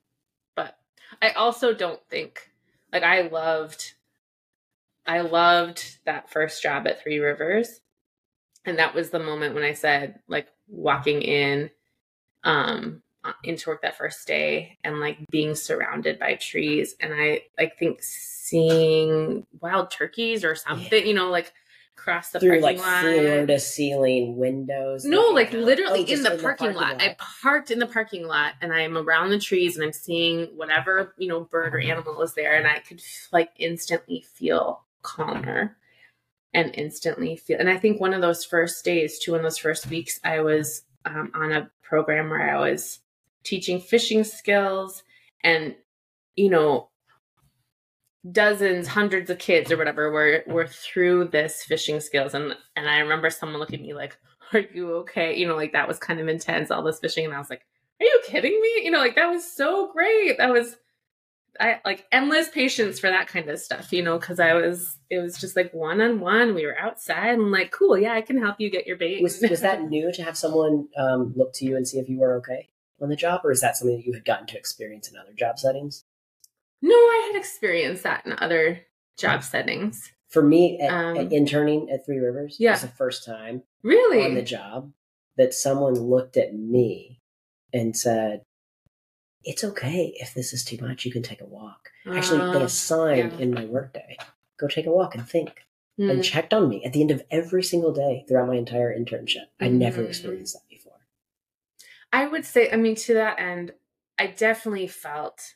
[0.54, 0.76] But
[1.22, 2.48] I also don't think
[2.92, 3.94] like I loved
[5.07, 7.81] I loved that first job at Three Rivers.
[8.64, 11.70] And that was the moment when I said, like, walking in
[12.44, 13.03] um
[13.42, 18.03] into work that first day and like being surrounded by trees and I I think
[18.03, 21.09] seeing wild turkeys or something, yeah.
[21.09, 21.53] you know, like
[21.99, 23.03] across the Through, parking like, lot.
[23.03, 25.05] Floor to ceiling windows.
[25.05, 26.93] No, like literally oh, in, the, in parking the, parking lot.
[26.93, 27.03] lot.
[27.03, 31.15] I parked in the parking lot and I'm around the trees and I'm seeing whatever,
[31.19, 35.77] you know, bird or animal is there and I could like instantly feel calmer
[36.55, 37.59] and instantly feel.
[37.59, 40.83] And I think one of those first days, two of those first weeks, I was
[41.05, 43.01] um, on a program where I was
[43.45, 45.03] teaching fishing skills
[45.43, 45.75] and,
[46.37, 46.91] you know,
[48.31, 52.35] dozens, hundreds of kids or whatever were were through this fishing skills.
[52.35, 54.18] And and I remember someone looking at me like,
[54.52, 55.37] Are you okay?
[55.37, 57.24] You know, like that was kind of intense, all this fishing.
[57.24, 57.62] And I was like,
[58.00, 58.83] Are you kidding me?
[58.85, 60.38] You know, like that was so great.
[60.38, 60.76] That was
[61.61, 65.18] I like endless patience for that kind of stuff, you know, because I was it
[65.18, 66.54] was just like one on one.
[66.54, 69.22] We were outside and like, cool, yeah, I can help you get your bait.
[69.22, 72.18] Was was that new to have someone um, look to you and see if you
[72.18, 72.68] were okay
[73.00, 75.33] on the job, or is that something that you had gotten to experience in other
[75.33, 76.04] job settings?
[76.81, 78.81] No, I had experienced that in other
[79.19, 80.12] job settings.
[80.29, 82.73] For me, at, um, at interning at Three Rivers, yeah.
[82.73, 84.93] was the first time really on the job
[85.37, 87.21] that someone looked at me
[87.73, 88.43] and said,
[89.43, 91.05] "It's okay if this is too much.
[91.05, 93.38] You can take a walk." Actually, uh, they assigned yeah.
[93.38, 94.17] in my workday,
[94.59, 95.64] "Go take a walk and think."
[95.99, 96.12] Mm.
[96.12, 99.47] And checked on me at the end of every single day throughout my entire internship.
[99.59, 99.73] I mm.
[99.73, 101.01] never experienced that before.
[102.12, 103.73] I would say, I mean, to that end,
[104.17, 105.55] I definitely felt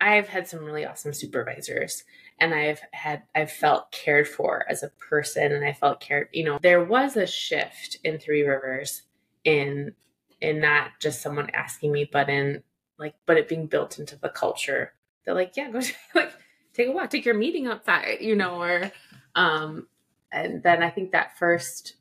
[0.00, 2.04] I've had some really awesome supervisors
[2.38, 6.44] and I've had I've felt cared for as a person and I felt cared, you
[6.44, 9.02] know, there was a shift in Three Rivers
[9.44, 9.94] in
[10.40, 12.62] in not just someone asking me, but in
[12.98, 14.92] like but it being built into the culture.
[15.24, 15.80] They're like, yeah, go
[16.14, 16.32] like
[16.74, 18.92] take a walk, take your meeting outside, you know, or
[19.34, 19.88] um
[20.30, 21.94] and then I think that first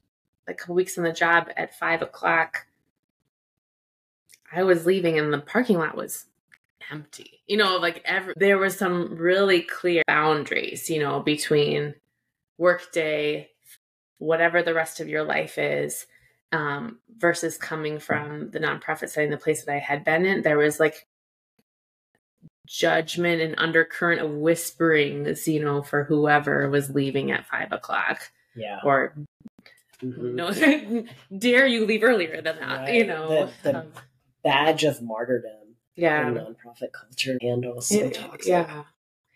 [0.48, 2.68] like couple weeks on the job at five o'clock,
[4.52, 6.26] I was leaving and the parking lot was
[6.92, 7.42] empty.
[7.48, 11.96] You know, like every, there was some really clear boundaries, you know, between
[12.58, 13.50] workday,
[14.18, 16.06] whatever the rest of your life is,
[16.52, 20.42] um, versus coming from the nonprofit setting, the place that I had been in.
[20.42, 21.08] There was like
[22.68, 28.32] judgment and undercurrent of whisperings, you know, for whoever was leaving at five o'clock.
[28.56, 28.80] Yeah.
[28.84, 29.16] Or
[30.02, 30.36] mm-hmm.
[30.36, 31.06] no,
[31.38, 32.94] dare you leave earlier than that, right.
[32.94, 33.50] you know.
[33.64, 33.88] The, the um,
[34.44, 35.67] badge of martyrdom
[35.98, 36.24] yeah.
[36.26, 38.48] nonprofit culture handles so toxic.
[38.48, 38.84] yeah.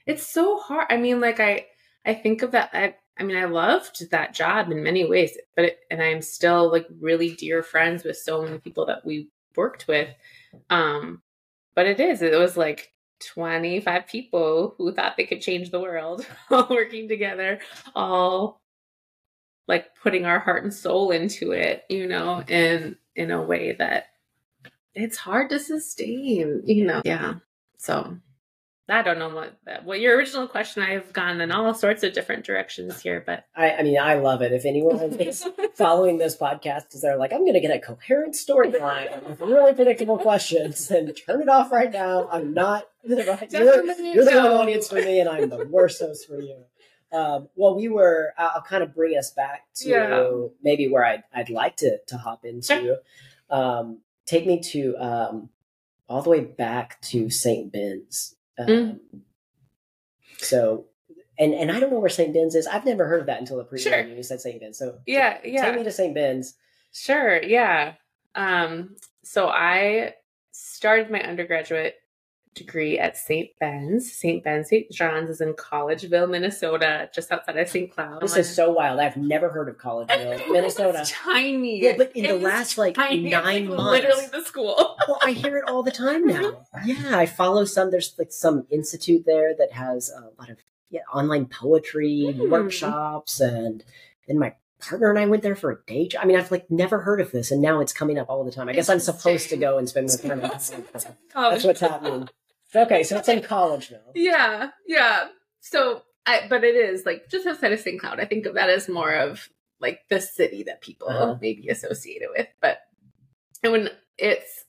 [0.05, 0.87] It's so hard.
[0.89, 1.65] I mean like i
[2.05, 5.65] i think of that i i mean i loved that job in many ways but
[5.65, 9.87] it, and i'm still like really dear friends with so many people that we worked
[9.87, 10.09] with.
[10.69, 11.21] Um
[11.75, 16.25] but it is it was like 25 people who thought they could change the world
[16.51, 17.59] all working together
[17.95, 18.61] all
[19.67, 24.05] like putting our heart and soul into it you know in in a way that
[24.95, 27.01] it's hard to sustain, you know.
[27.05, 27.35] Yeah.
[27.77, 28.17] So
[28.91, 30.83] I don't know what what your original question.
[30.83, 34.41] I've gone in all sorts of different directions here, but I, I mean, I love
[34.41, 34.51] it.
[34.51, 38.33] If anyone is following this podcast because they're like, I'm going to get a coherent
[38.33, 42.27] storyline with really predictable questions, then turn it off right now.
[42.29, 43.51] I'm not the right.
[43.51, 46.65] You're, you're the audience for me, and I'm the worst host for you.
[47.13, 48.33] Um, well, we were.
[48.37, 50.47] I'll kind of bring us back to yeah.
[50.61, 52.67] maybe where I'd I'd like to to hop into.
[52.67, 52.97] Sure.
[53.49, 55.49] Um, take me to um,
[56.07, 57.71] all the way back to St.
[57.71, 58.35] Ben's.
[58.59, 58.99] Um, mm.
[60.37, 60.85] So,
[61.37, 62.33] and and I don't know where St.
[62.33, 62.67] Ben's is.
[62.67, 64.01] I've never heard of that until the pre sure.
[64.01, 64.59] you said St.
[64.59, 64.77] Ben's.
[64.77, 65.65] So yeah, yeah.
[65.65, 66.13] Take me to St.
[66.13, 66.55] Ben's.
[66.91, 67.41] Sure.
[67.41, 67.93] Yeah.
[68.35, 70.15] Um, so I
[70.51, 71.95] started my undergraduate
[72.53, 73.49] degree at St.
[73.59, 74.11] Ben's.
[74.11, 74.43] St.
[74.43, 74.91] Ben's St.
[74.91, 77.91] John's is in Collegeville, Minnesota, just outside of St.
[77.91, 78.21] Cloud.
[78.21, 78.99] This is so wild.
[78.99, 80.99] I've never heard of Collegeville, Minnesota.
[81.01, 81.81] It's tiny.
[81.81, 83.29] Yeah, but in the last like tiny.
[83.29, 84.97] nine like, months, literally the school.
[85.07, 86.65] well, I hear it all the time now.
[86.85, 87.91] Yeah, I follow some.
[87.91, 90.57] There's like some institute there that has a lot of
[90.89, 92.49] yeah online poetry mm.
[92.49, 93.83] workshops, and
[94.27, 96.07] and my partner and I went there for a day.
[96.07, 96.23] job.
[96.23, 98.51] I mean, I've like never heard of this, and now it's coming up all the
[98.51, 98.67] time.
[98.67, 100.83] I guess I'm supposed to go and spend my time.
[101.33, 102.27] That's what's happening.
[102.75, 104.11] Okay, so it's in Collegeville.
[104.15, 105.27] Yeah, yeah.
[105.59, 107.99] So, I, but it is like just outside of St.
[107.99, 108.19] Cloud.
[108.19, 111.37] I think of that as more of like the city that people uh-huh.
[111.41, 112.47] maybe associate it with.
[112.61, 112.79] But
[113.63, 114.65] and when it's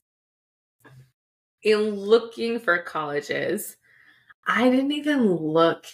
[1.61, 3.77] in looking for colleges,
[4.45, 5.85] I didn't even look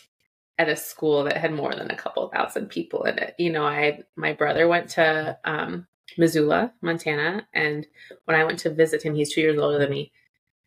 [0.57, 3.35] at a school that had more than a couple thousand people in it.
[3.37, 7.85] You know, I my brother went to um, Missoula, Montana, and
[8.25, 10.11] when I went to visit him, he's two years older than me,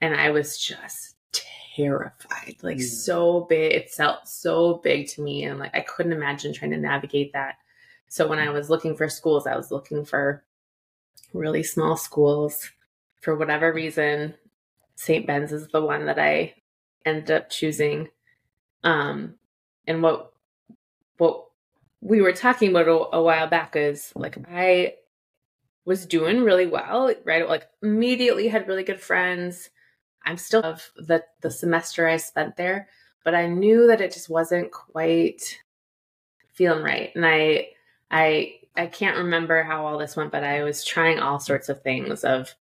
[0.01, 1.12] and I was just
[1.77, 2.83] terrified, like mm.
[2.83, 3.73] so big.
[3.73, 5.45] It felt so big to me.
[5.45, 7.57] And like I couldn't imagine trying to navigate that.
[8.09, 10.45] So when I was looking for schools, I was looking for
[11.33, 12.71] really small schools.
[13.21, 14.35] For whatever reason,
[14.97, 15.27] St.
[15.27, 16.55] Ben's is the one that I
[17.07, 18.09] ended up choosing.
[18.85, 19.37] Um,
[19.87, 20.33] and what
[21.19, 21.47] what
[22.01, 24.95] we were talking about a, a while back is like I
[25.85, 27.49] was doing really well, right?
[27.49, 29.71] Like immediately had really good friends
[30.25, 32.89] I'm still of the the semester I spent there,
[33.25, 35.59] but I knew that it just wasn't quite
[36.53, 37.11] feeling right.
[37.15, 37.69] And I
[38.11, 41.83] I I can't remember how all this went, but I was trying all sorts of
[41.83, 42.55] things of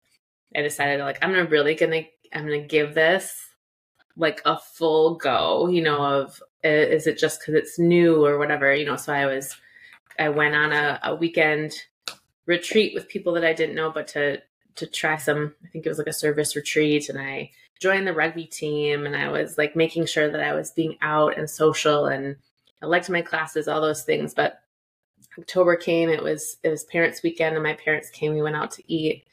[0.57, 3.51] I decided like I'm gonna really gonna I'm gonna give this
[4.17, 8.75] like a full go, you know, of is it just because it's new or whatever,
[8.75, 8.97] you know.
[8.97, 9.57] So I was
[10.19, 11.75] I went on a, a weekend
[12.47, 14.43] retreat with people that I didn't know, but to
[14.77, 18.13] to try some i think it was like a service retreat and i joined the
[18.13, 22.07] rugby team and i was like making sure that i was being out and social
[22.07, 22.37] and
[22.83, 24.61] i liked my classes all those things but
[25.39, 28.71] october came it was it was parents weekend and my parents came we went out
[28.71, 29.25] to eat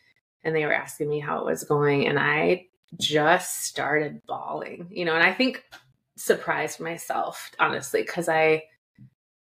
[0.43, 2.65] and they were asking me how it was going and i
[2.97, 5.63] just started bawling you know and i think
[6.15, 8.63] surprised myself honestly because i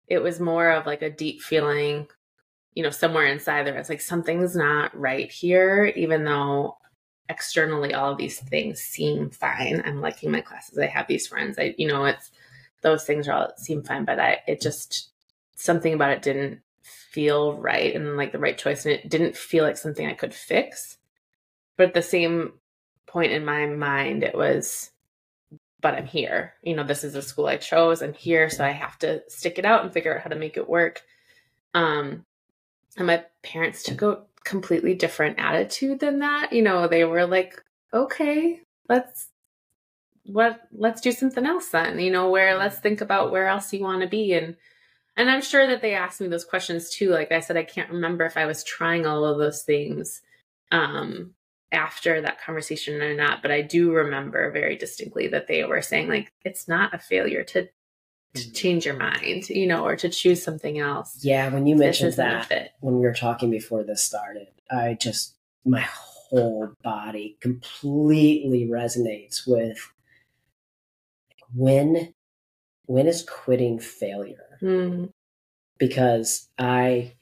[0.08, 2.08] it was more of like a deep feeling,
[2.76, 3.78] you know, somewhere inside there.
[3.78, 6.78] It's like something's not right here, even though
[7.30, 9.82] externally all of these things seem fine.
[9.86, 10.78] I'm liking my classes.
[10.78, 11.58] I have these friends.
[11.58, 12.30] I, you know, it's
[12.82, 15.10] those things are all seem fine, but I, it just
[15.56, 19.64] something about it didn't feel right and like the right choice, and it didn't feel
[19.64, 20.98] like something I could fix.
[21.78, 22.54] But at the same
[23.08, 24.92] point in my mind, it was,
[25.82, 26.54] but I'm here.
[26.62, 28.02] You know, this is a school I chose.
[28.02, 30.58] I'm here, so I have to stick it out and figure out how to make
[30.58, 31.02] it work.
[31.74, 32.26] Um,
[32.97, 36.53] and my parents took a completely different attitude than that.
[36.53, 37.62] You know, they were like,
[37.93, 39.29] okay, let's
[40.25, 43.84] what let's do something else then you know where let's think about where else you
[43.84, 44.34] want to be.
[44.34, 44.55] And
[45.15, 47.12] and i'm sure that they asked me those questions too.
[47.12, 50.21] Like i said i can't remember if i was trying all of those things
[50.71, 51.36] um
[51.71, 56.08] after that conversation or not but i do remember very distinctly that they were saying
[56.08, 57.67] like it's not a failure to
[58.36, 58.54] to mm-hmm.
[58.54, 62.76] change your mind you know or to choose something else yeah when you mentioned that
[62.80, 69.78] when we were talking before this started i just my whole body completely resonates with
[71.54, 72.13] when
[72.88, 74.58] when is quitting failure?
[74.62, 75.12] Mm.
[75.78, 77.14] Because I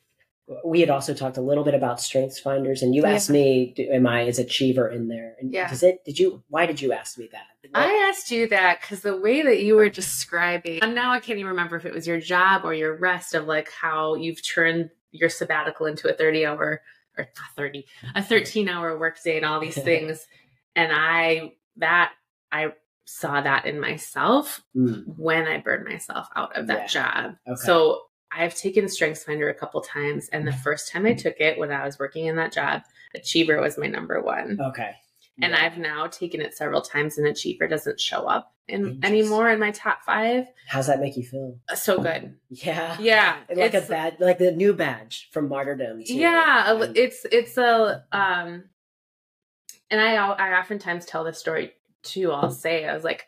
[0.65, 3.11] we had also talked a little bit about strengths finders and you yeah.
[3.11, 5.69] asked me am i is achiever in there and yeah.
[5.69, 9.01] does it did you why did you ask me that i asked you that because
[9.01, 12.05] the way that you were describing and now i can't even remember if it was
[12.05, 16.45] your job or your rest of like how you've turned your sabbatical into a 30
[16.45, 16.81] hour
[17.17, 20.27] or 30 a 13 hour workday and all these things
[20.75, 22.11] and i that
[22.51, 22.71] i
[23.05, 25.03] saw that in myself mm.
[25.17, 26.87] when I burned myself out of that yeah.
[26.87, 27.35] job.
[27.47, 27.61] Okay.
[27.61, 28.03] So
[28.35, 30.59] I've taken StrengthsFinder a couple times, and the mm.
[30.59, 32.81] first time I took it when I was working in that job,
[33.15, 34.57] Achiever was my number one.
[34.59, 34.91] Okay.
[35.41, 35.65] And yeah.
[35.65, 39.71] I've now taken it several times, and Achiever doesn't show up in, anymore in my
[39.71, 40.45] top five.
[40.67, 41.57] How's that make you feel?
[41.67, 42.35] Uh, so good.
[42.49, 42.97] Yeah.
[42.99, 43.37] Yeah.
[43.55, 46.03] Like a badge, like the new badge from Martyrdom.
[46.03, 46.15] Too.
[46.15, 46.73] Yeah.
[46.73, 48.65] And, it's, it's a, um,
[49.89, 53.25] and I, I oftentimes tell this story too, I'll say, I was like,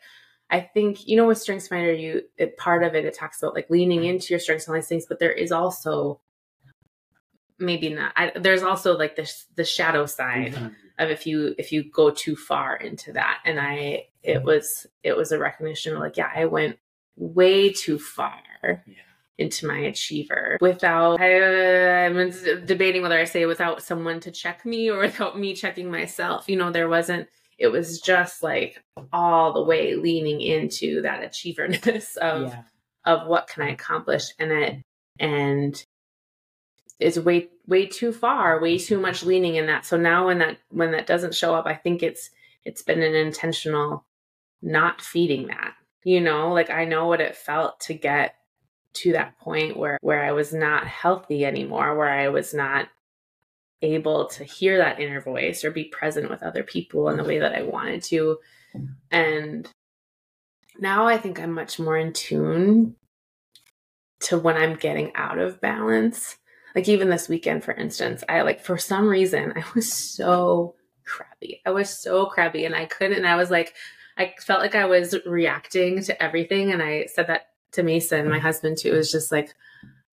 [0.50, 3.54] I think, you know, with Strengths Finder, you, it, part of it, it talks about
[3.54, 6.20] like leaning into your strengths and all these things, but there is also
[7.58, 10.68] maybe not, I, there's also like this, the shadow side mm-hmm.
[10.98, 13.40] of if you, if you go too far into that.
[13.44, 16.78] And I, it was, it was a recognition of like, yeah, I went
[17.16, 18.42] way too far.
[18.62, 18.94] Yeah
[19.38, 22.30] into my achiever without I, am
[22.64, 26.48] debating whether I say without someone to check me or without me checking myself.
[26.48, 27.28] You know, there wasn't
[27.58, 32.62] it was just like all the way leaning into that achieverness of yeah.
[33.04, 34.82] of what can I accomplish and it
[35.18, 35.84] and
[36.98, 39.84] it's way way too far, way too much leaning in that.
[39.84, 42.30] So now when that when that doesn't show up, I think it's
[42.64, 44.04] it's been an intentional
[44.62, 45.74] not feeding that.
[46.04, 48.36] You know, like I know what it felt to get
[48.94, 52.88] to that point where where I was not healthy anymore, where I was not
[53.82, 57.38] able to hear that inner voice or be present with other people in the way
[57.38, 58.38] that I wanted to.
[59.10, 59.68] And
[60.78, 62.96] now I think I'm much more in tune
[64.20, 66.36] to when I'm getting out of balance.
[66.74, 71.62] Like even this weekend, for instance, I like for some reason I was so crabby.
[71.64, 73.74] I was so crabby and I couldn't, and I was like,
[74.18, 76.72] I felt like I was reacting to everything.
[76.72, 79.54] And I said that to Mason, and my husband too, it was just like,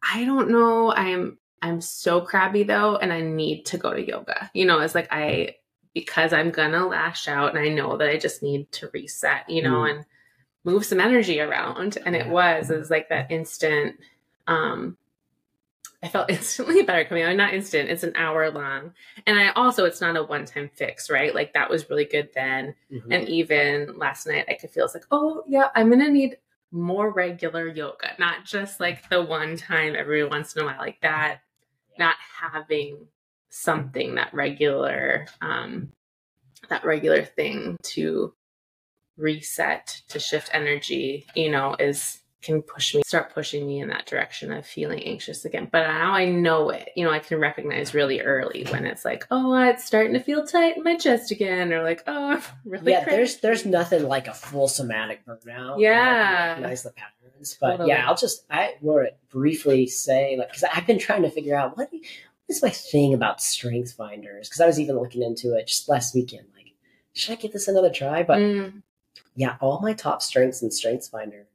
[0.03, 0.93] I don't know.
[0.93, 4.51] I'm I'm so crabby though, and I need to go to yoga.
[4.53, 5.57] You know, it's like I,
[5.95, 9.63] because I'm gonna lash out and I know that I just need to reset, you
[9.63, 9.91] know, mm.
[9.91, 10.05] and
[10.65, 11.99] move some energy around.
[12.05, 13.97] And it was, it was like that instant,
[14.47, 14.97] um,
[16.03, 17.37] I felt instantly better coming out.
[17.37, 18.93] Not instant, it's an hour long.
[19.27, 21.35] And I also, it's not a one time fix, right?
[21.35, 22.75] Like that was really good then.
[22.93, 23.13] Mm-hmm.
[23.13, 26.39] And even last night, I could feel it's like, oh, yeah, I'm going to need
[26.73, 30.79] more regular yoga, not just like the one time every once in a while.
[30.79, 31.41] Like that
[31.99, 33.07] not having
[33.51, 35.91] something that regular um
[36.71, 38.33] that regular thing to
[39.19, 44.05] reset to shift energy you know is can push me start pushing me in that
[44.07, 45.69] direction of feeling anxious again.
[45.71, 46.91] But now i know it.
[46.97, 50.45] You know i can recognize really early when it's like oh it's starting to feel
[50.45, 53.17] tight in my chest again or like oh i'm really yeah crazy.
[53.17, 55.81] there's there's nothing like a full somatic burnout.
[55.81, 56.49] Yeah.
[56.49, 56.91] recognize the
[57.43, 57.89] patterns but totally.
[57.89, 61.57] yeah i'll just i want to briefly say like because i've been trying to figure
[61.57, 61.91] out what
[62.49, 66.15] is my thing about strength finders because i was even looking into it just last
[66.15, 66.73] weekend like
[67.15, 68.83] should i give this another try but mm.
[69.35, 71.47] yeah all my top strengths in strengths finder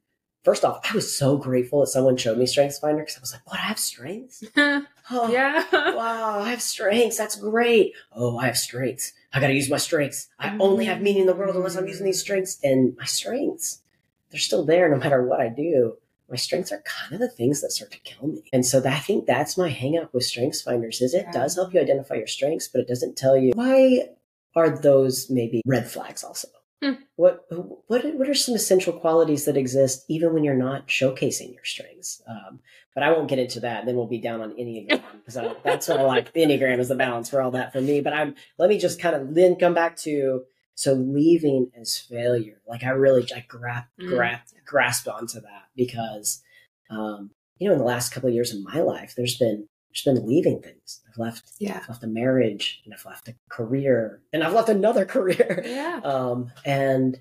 [0.48, 3.32] first off, I was so grateful that someone showed me Strengths Finder because I was
[3.32, 3.60] like, what?
[3.60, 4.42] I have strengths?
[4.56, 5.62] oh, yeah.
[5.72, 7.18] wow, I have strengths.
[7.18, 7.92] That's great.
[8.12, 9.12] Oh, I have strengths.
[9.32, 10.28] I got to use my strengths.
[10.38, 12.58] I only have meaning in the world unless I'm using these strengths.
[12.62, 13.82] And my strengths,
[14.30, 15.96] they're still there no matter what I do.
[16.28, 18.42] my strengths are kind of the things that start to kill me.
[18.52, 21.32] And so that, I think that's my hangup with strengths finders is it yeah.
[21.32, 24.08] does help you identify your strengths, but it doesn't tell you why
[24.54, 26.48] are those maybe red flags also.
[26.82, 26.92] Hmm.
[27.16, 27.44] What
[27.88, 32.22] what what are some essential qualities that exist even when you're not showcasing your strengths?
[32.28, 32.60] Um,
[32.94, 33.84] but I won't get into that.
[33.84, 36.32] Then we'll be down on Enneagram because that's what I like.
[36.32, 38.00] The Enneagram is the balance for all that for me.
[38.00, 40.44] But I'm let me just kind of then come back to
[40.78, 42.60] so leaving as failure.
[42.64, 44.10] Like I really I gra- mm.
[44.10, 46.40] gra- grasped onto that because
[46.88, 50.04] um, you know in the last couple of years of my life, there's been there's
[50.04, 51.00] been leaving things.
[51.08, 51.80] I've left yeah.
[51.82, 55.64] I've left a marriage and I've left a career and I've left another career.
[55.66, 56.00] Yeah.
[56.04, 57.20] Um, and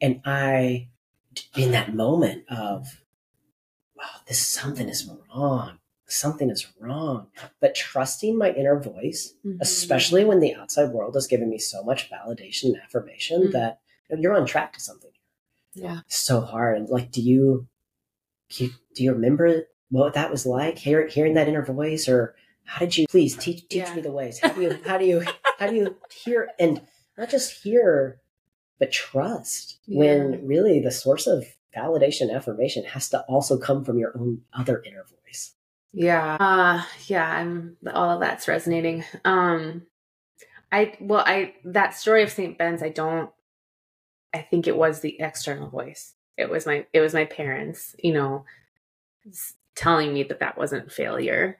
[0.00, 0.88] and I
[1.56, 3.00] in that moment of
[3.96, 5.78] wow, this something is wrong
[6.08, 7.28] something is wrong.
[7.60, 9.58] But trusting my inner voice, mm-hmm.
[9.60, 13.52] especially when the outside world has given me so much validation and affirmation mm-hmm.
[13.52, 13.80] that
[14.10, 15.10] you you're on track to something.
[15.74, 16.00] Yeah.
[16.08, 16.88] so hard.
[16.88, 17.68] Like, do you,
[18.58, 20.78] do you remember what that was like?
[20.78, 22.34] Hear, hearing that inner voice or
[22.64, 23.94] how did you please teach, teach yeah.
[23.94, 24.40] me the ways?
[24.40, 25.22] How do you, how do you,
[25.58, 26.80] how do you hear and
[27.16, 28.20] not just hear,
[28.78, 29.98] but trust yeah.
[29.98, 31.44] when really the source of
[31.76, 35.17] validation, affirmation has to also come from your own other inner voice.
[35.92, 36.36] Yeah.
[36.38, 39.04] Uh yeah, I'm all of that's resonating.
[39.24, 39.82] Um
[40.70, 42.58] I well I that story of St.
[42.58, 43.30] Ben's I don't
[44.34, 46.14] I think it was the external voice.
[46.36, 48.44] It was my it was my parents, you know,
[49.74, 51.58] telling me that that wasn't failure.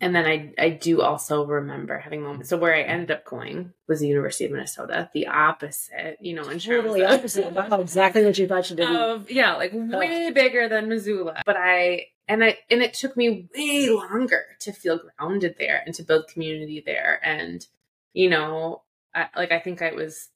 [0.00, 2.48] And then I I do also remember having moments.
[2.48, 6.48] So where I ended up going was the University of Minnesota, the opposite, you know,
[6.48, 7.52] in totally opposite.
[7.52, 8.88] Wow, exactly what you thought you did.
[8.88, 11.42] Of, yeah, like way bigger than Missoula.
[11.46, 15.92] But I and I and it took me way longer to feel grounded there and
[15.96, 17.20] to build community there.
[17.24, 17.66] And
[18.12, 20.28] you know, I, like I think I was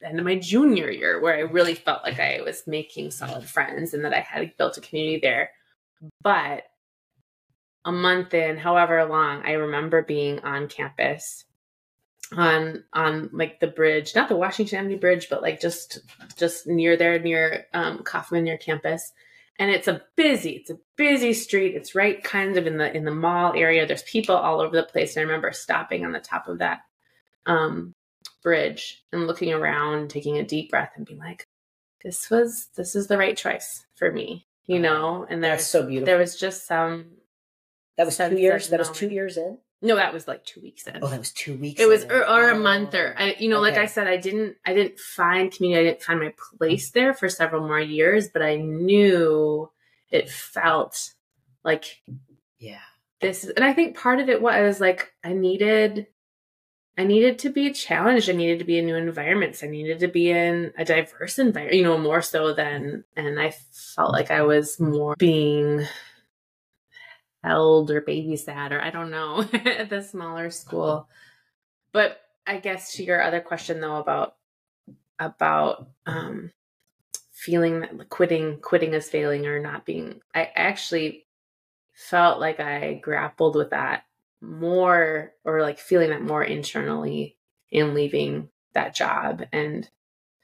[0.00, 3.92] end of my junior year where I really felt like I was making solid friends
[3.92, 5.50] and that I had built a community there.
[6.22, 6.62] But
[7.84, 11.44] a month in, however long, I remember being on campus
[12.32, 15.98] on on like the bridge, not the Washington Avenue Bridge, but like just
[16.36, 19.12] just near there, near um, Coffman, near campus
[19.60, 21.76] and it's a busy it's a busy street.
[21.76, 23.86] It's right kind of in the in the mall area.
[23.86, 25.14] There's people all over the place.
[25.14, 26.80] And i remember stopping on the top of that
[27.46, 27.94] um,
[28.42, 31.46] bridge and looking around taking a deep breath and being like
[32.02, 35.26] this was this is the right choice for me you know?
[35.28, 36.06] And there's so beautiful.
[36.06, 37.06] there was just some
[37.96, 40.86] that was two years that was two years in no, that was like two weeks
[40.86, 40.98] in.
[41.00, 41.80] Oh, that was two weeks.
[41.80, 43.70] It was, or, or, a month, or oh, I, you know, okay.
[43.70, 45.88] like I said, I didn't, I didn't find community.
[45.88, 49.70] I didn't find my place there for several more years, but I knew
[50.10, 51.14] it felt
[51.64, 52.02] like,
[52.58, 52.80] yeah,
[53.20, 53.44] this.
[53.44, 56.08] And I think part of it was like I needed,
[56.98, 58.28] I needed to be challenged.
[58.28, 59.64] I needed to be in new environments.
[59.64, 63.54] I needed to be in a diverse environment, you know, more so than, and I
[63.72, 65.86] felt like I was more being
[67.42, 71.08] held or babysat or I don't know at the smaller school.
[71.92, 74.36] But I guess to your other question though about
[75.18, 76.50] about um
[77.32, 81.26] feeling that quitting quitting is failing or not being I actually
[81.92, 84.04] felt like I grappled with that
[84.40, 87.36] more or like feeling that more internally
[87.70, 89.88] in leaving that job and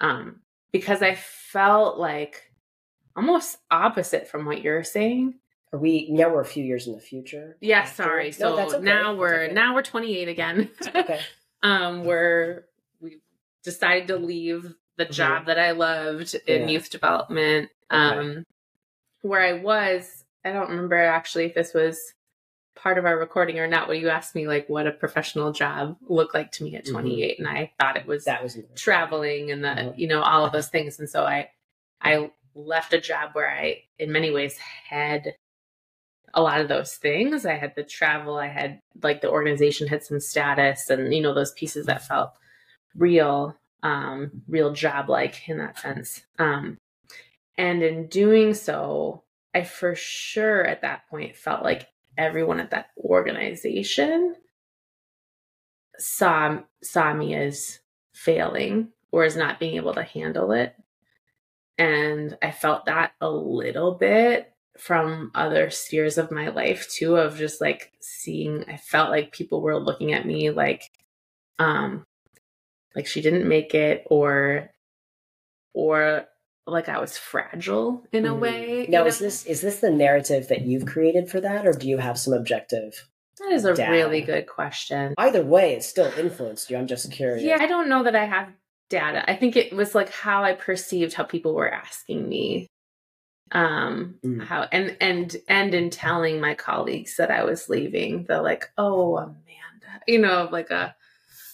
[0.01, 0.41] um
[0.73, 2.51] because I felt like
[3.17, 5.35] almost opposite from what you're saying
[5.73, 7.57] are we now we're a few years in the future?
[7.61, 8.33] Yeah, sorry.
[8.33, 8.85] So no, okay.
[8.85, 9.55] now we're okay.
[9.55, 10.71] now we're 28 again.
[10.95, 11.21] okay.
[11.63, 12.65] um, we're
[13.01, 13.19] we
[13.65, 15.13] decided to leave the mm-hmm.
[15.13, 16.69] job that I loved in yeah.
[16.69, 17.71] youth development.
[17.91, 18.43] Um, okay.
[19.23, 21.99] where I was, I don't remember actually if this was
[22.75, 23.89] part of our recording or not.
[23.89, 26.95] When you asked me like what a professional job looked like to me at mm-hmm.
[26.95, 27.47] 28, mm-hmm.
[27.47, 30.01] and I thought it was that was traveling and the mm-hmm.
[30.01, 31.51] you know all of those things, and so I
[32.01, 34.57] I left a job where I in many ways
[34.89, 35.35] had
[36.37, 37.47] a lot of those things.
[37.47, 41.35] I had the travel, I had like the organization had some status and you know
[41.35, 42.31] those pieces that felt
[42.95, 46.23] real um real job like in that sense.
[46.39, 46.77] Um
[47.57, 49.25] and in doing so,
[49.55, 54.37] I for sure at that point felt like everyone at that organization
[55.99, 57.81] saw saw me as
[58.13, 60.77] failing or as not being able to handle it.
[61.79, 67.37] And I felt that a little bit from other spheres of my life too of
[67.37, 70.83] just like seeing I felt like people were looking at me like
[71.59, 72.05] um
[72.95, 74.71] like she didn't make it or
[75.75, 76.27] or
[76.67, 78.41] like I was fragile in a mm-hmm.
[78.41, 78.87] way.
[78.89, 81.99] Now is this is this the narrative that you've created for that or do you
[81.99, 83.07] have some objective
[83.39, 83.93] that is a data?
[83.93, 85.15] really good question.
[85.19, 86.77] Either way, it still influenced you.
[86.77, 87.43] I'm just curious.
[87.43, 88.49] Yeah, I don't know that I have
[88.89, 89.31] data.
[89.31, 92.67] I think it was like how I perceived how people were asking me
[93.53, 94.43] um mm.
[94.45, 99.17] how and and and in telling my colleagues that i was leaving they're like oh
[99.17, 100.95] amanda you know of like a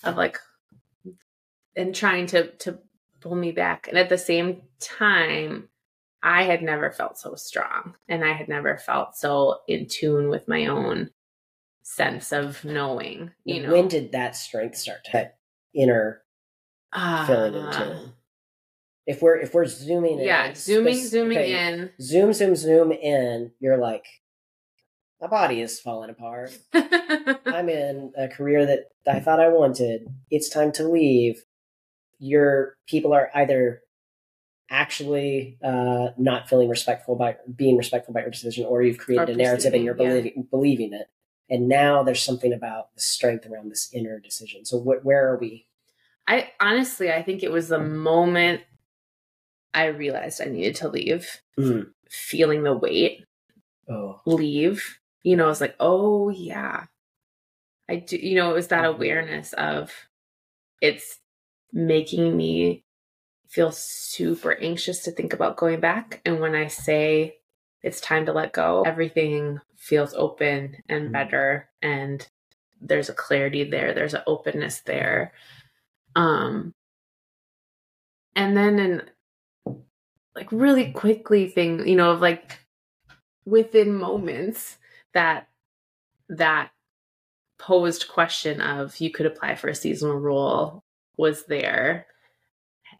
[0.05, 0.39] of like
[1.77, 2.79] and trying to to
[3.21, 3.89] pull me back.
[3.89, 5.69] And at the same time
[6.23, 10.47] i had never felt so strong and i had never felt so in tune with
[10.47, 11.11] my own
[11.83, 13.73] sense of knowing you know?
[13.73, 15.33] when did that strength start to
[15.75, 16.23] inner
[16.93, 18.13] uh, filling into
[19.07, 23.53] if we're if we're zooming in, yeah, zooming, zooming okay, in, zoom, zoom, zoom in,
[23.61, 24.07] you're like,
[25.21, 26.57] my body is falling apart.
[26.75, 30.09] I'm in a career that I thought I wanted.
[30.31, 31.43] It's time to leave.
[32.19, 33.83] Your people are either
[34.71, 39.33] actually uh, not feeling respectful by being respectful by your decision, or you've created or
[39.33, 40.09] a narrative and you're yeah.
[40.09, 41.09] believing, believing it.
[41.51, 44.65] And now there's something about the strength around this inner decision.
[44.65, 45.67] So wh- where are we?
[46.27, 48.63] I honestly, I think it was the moment
[49.75, 51.87] I realized I needed to leave, mm.
[52.09, 53.25] feeling the weight,
[53.89, 54.21] oh.
[54.27, 54.99] leave.
[55.23, 56.87] You know, I was like, oh, yeah.
[57.89, 59.93] I do, you know, it was that awareness of
[60.81, 61.19] it's
[61.73, 62.85] making me
[63.49, 66.21] feel super anxious to think about going back.
[66.25, 67.37] And when I say
[67.83, 71.13] it's time to let go, everything feels open and mm.
[71.13, 71.69] better.
[71.81, 72.27] And
[72.81, 75.33] there's a clarity there, there's an openness there.
[76.17, 76.75] Um,
[78.35, 79.03] and then in
[80.35, 82.59] like really quickly thing, you know, of like
[83.45, 84.79] within moments
[85.15, 85.49] that
[86.29, 86.71] that
[87.59, 90.83] posed question of you could apply for a seasonal role
[91.17, 92.07] was there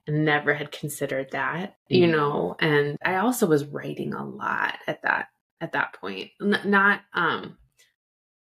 [0.07, 1.97] never had considered that mm.
[1.97, 5.29] you know and i also was writing a lot at that
[5.61, 7.57] at that point N- not um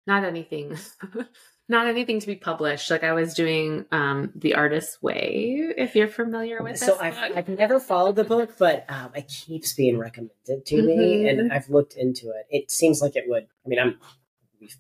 [0.07, 0.77] not anything
[1.71, 2.91] not anything to be published.
[2.91, 6.79] Like I was doing um The Artist's Way, if you're familiar with it.
[6.79, 10.87] So I've, I've never followed the book, but um, it keeps being recommended to mm-hmm.
[10.87, 11.53] me, and.
[11.53, 12.47] I've looked into it.
[12.51, 13.45] It seems like it would.
[13.65, 13.99] I mean, I'm
[14.61, 14.77] we've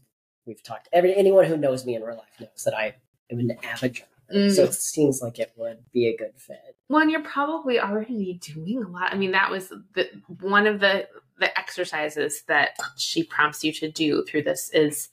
[0.47, 0.89] we've talked.
[0.93, 2.95] Every anyone who knows me in real life knows that I
[3.31, 4.05] am an avid journaler.
[4.35, 4.55] Mm.
[4.55, 6.77] So it seems like it would be a good fit.
[6.89, 9.13] Well, and you're probably already doing a lot.
[9.13, 10.09] I mean, that was the
[10.41, 15.09] one of the the exercises that she prompts you to do through this is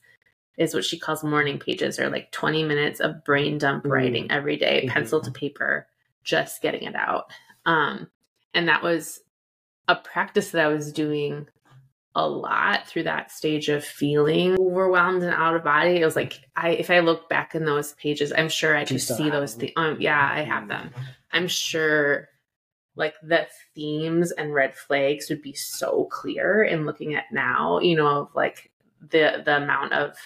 [0.58, 3.92] is what she calls morning pages or like 20 minutes of brain dump mm-hmm.
[3.92, 4.92] writing every day, mm-hmm.
[4.92, 5.86] pencil to paper,
[6.24, 7.30] just getting it out.
[7.64, 8.08] Um,
[8.52, 9.20] and that was
[9.86, 11.46] a practice that I was doing
[12.14, 16.00] a lot through that stage of feeling overwhelmed and out of body.
[16.00, 19.00] It was like I if I look back in those pages, I'm sure I could
[19.00, 19.72] see those things.
[19.76, 20.90] Um, yeah, I have them.
[21.30, 22.28] I'm sure
[22.96, 27.96] like the themes and red flags would be so clear in looking at now, you
[27.96, 30.16] know, of like the the amount of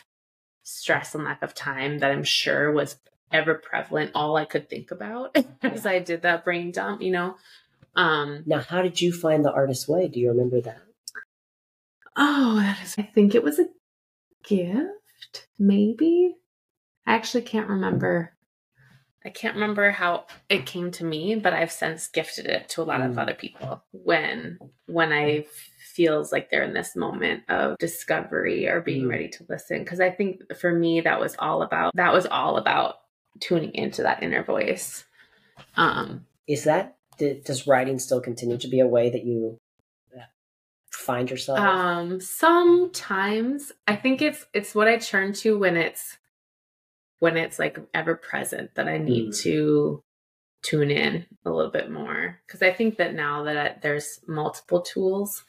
[0.63, 2.97] stress and lack of time that I'm sure was
[3.31, 7.37] ever prevalent, all I could think about as I did that brain dump, you know.
[7.95, 10.09] Um now how did you find the artist's way?
[10.09, 10.83] Do you remember that?
[12.17, 13.69] Oh, that is I think it was a
[14.45, 16.37] gift, maybe.
[17.07, 18.33] I actually can't remember.
[19.25, 22.85] I can't remember how it came to me, but I've since gifted it to a
[22.85, 23.19] lot of mm.
[23.19, 25.47] other people when when I
[25.95, 29.11] feels like they're in this moment of discovery or being mm-hmm.
[29.11, 29.81] ready to listen.
[29.81, 32.97] Because i think for me that was all about that was all about
[33.41, 35.05] tuning into that inner voice.
[35.77, 39.59] Um is that does writing still continue to be a way that you
[40.17, 40.23] uh,
[40.91, 41.59] find yourself?
[41.59, 43.73] Um sometimes.
[43.87, 46.19] I think it's it's what i turn to when it's
[47.19, 49.43] when it's like ever present that i need mm.
[49.43, 50.03] to
[50.63, 52.41] tune in a little bit more.
[52.47, 55.45] Because i think that now that I, there's multiple tools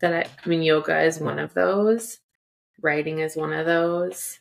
[0.00, 2.18] that I, I mean, yoga is one of those,
[2.80, 4.38] writing is one of those,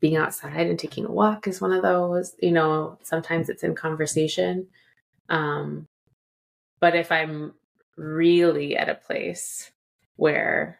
[0.00, 2.34] being outside and taking a walk is one of those.
[2.40, 4.68] You know, sometimes it's in conversation.
[5.28, 5.86] Um,
[6.80, 7.54] but if I'm
[7.96, 9.70] really at a place
[10.16, 10.78] where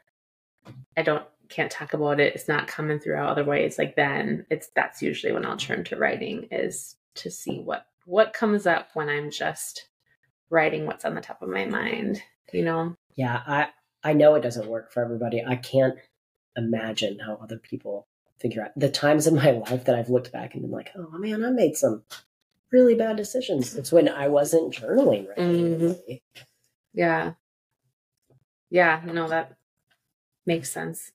[0.96, 4.68] I don't can't talk about it, it's not coming through other ways, like then it's
[4.74, 9.08] that's usually when I'll turn to writing is to see what what comes up when
[9.08, 9.88] I'm just
[10.50, 12.96] writing what's on the top of my mind, you know?
[13.16, 13.68] Yeah, I
[14.08, 15.44] I know it doesn't work for everybody.
[15.46, 15.98] I can't
[16.56, 18.08] imagine how other people
[18.40, 21.18] figure out the times in my life that I've looked back and been like, oh
[21.18, 22.04] man, I made some
[22.72, 23.76] really bad decisions.
[23.76, 25.36] It's when I wasn't journaling right.
[25.36, 26.14] Mm-hmm.
[26.94, 27.34] Yeah.
[28.70, 29.58] Yeah, no, that
[30.46, 31.12] makes sense.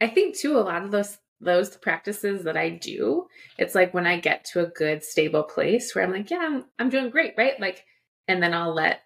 [0.00, 3.26] I think too, a lot of those those practices that I do,
[3.58, 6.64] it's like when I get to a good stable place where I'm like, yeah, I'm
[6.80, 7.58] I'm doing great, right?
[7.60, 7.84] Like,
[8.26, 9.02] and then I'll let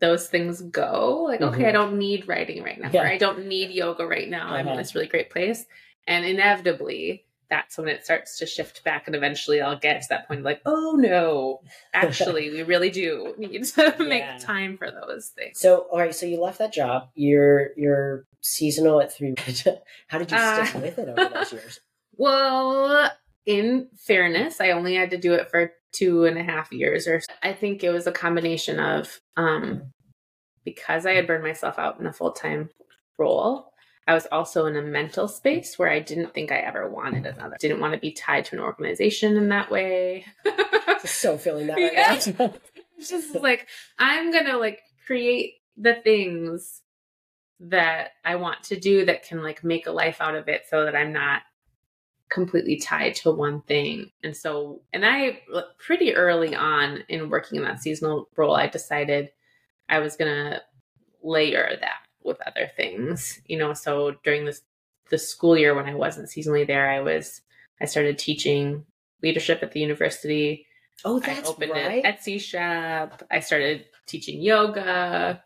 [0.00, 1.24] those things go.
[1.28, 1.54] Like, mm-hmm.
[1.54, 1.74] okay, I mm-hmm.
[1.74, 3.02] don't need writing right now, yeah.
[3.02, 4.48] or I don't need yoga right now.
[4.48, 4.76] I'm in uh-huh.
[4.76, 5.64] this really great place.
[6.06, 10.26] And inevitably, that's when it starts to shift back and eventually I'll get to that
[10.26, 11.60] point of like, oh no,
[11.94, 15.60] actually we really do need to make time for those things.
[15.60, 17.10] So all right, so you left that job.
[17.14, 19.34] You're you're seasonal at three
[20.08, 21.80] how did you uh, stick with it over those years?
[22.16, 23.10] Well,
[23.44, 27.20] in fairness, I only had to do it for two and a half years or
[27.20, 27.32] so.
[27.42, 29.92] I think it was a combination of um
[30.64, 32.70] because I had burned myself out in a full time
[33.18, 33.72] role
[34.06, 37.56] I was also in a mental space where I didn't think I ever wanted another.
[37.60, 40.26] Didn't want to be tied to an organization in that way.
[41.04, 42.32] so feeling that right yeah.
[42.38, 42.52] now.
[42.98, 43.68] just like
[43.98, 46.82] I'm gonna like create the things
[47.60, 50.84] that I want to do that can like make a life out of it so
[50.84, 51.42] that I'm not
[52.32, 54.10] completely tied to one thing.
[54.24, 55.42] And so, and I
[55.78, 59.30] pretty early on in working in that seasonal role, I decided
[59.88, 60.62] I was going to
[61.22, 63.74] layer that with other things, you know.
[63.74, 64.62] So during this
[65.10, 67.42] the school year when I wasn't seasonally there, I was
[67.80, 68.86] I started teaching
[69.22, 70.66] leadership at the university.
[71.04, 72.04] Oh, that's I opened right.
[72.04, 73.22] an Etsy shop.
[73.30, 75.42] I started teaching yoga,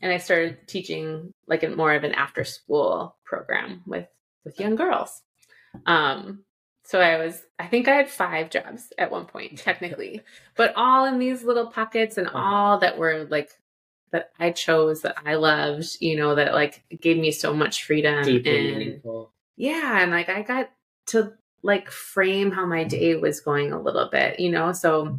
[0.00, 4.08] and I started teaching like a, more of an after school program with
[4.44, 5.22] with young girls.
[5.86, 6.44] Um,
[6.84, 10.22] so I was, I think I had five jobs at one point, technically,
[10.56, 12.38] but all in these little pockets and uh-huh.
[12.38, 13.50] all that were like
[14.12, 18.22] that I chose that I loved, you know, that like gave me so much freedom
[18.22, 19.32] Deeply and meaningful.
[19.56, 20.70] yeah, and like I got
[21.06, 22.88] to like frame how my mm-hmm.
[22.88, 24.72] day was going a little bit, you know.
[24.72, 25.16] So mm-hmm.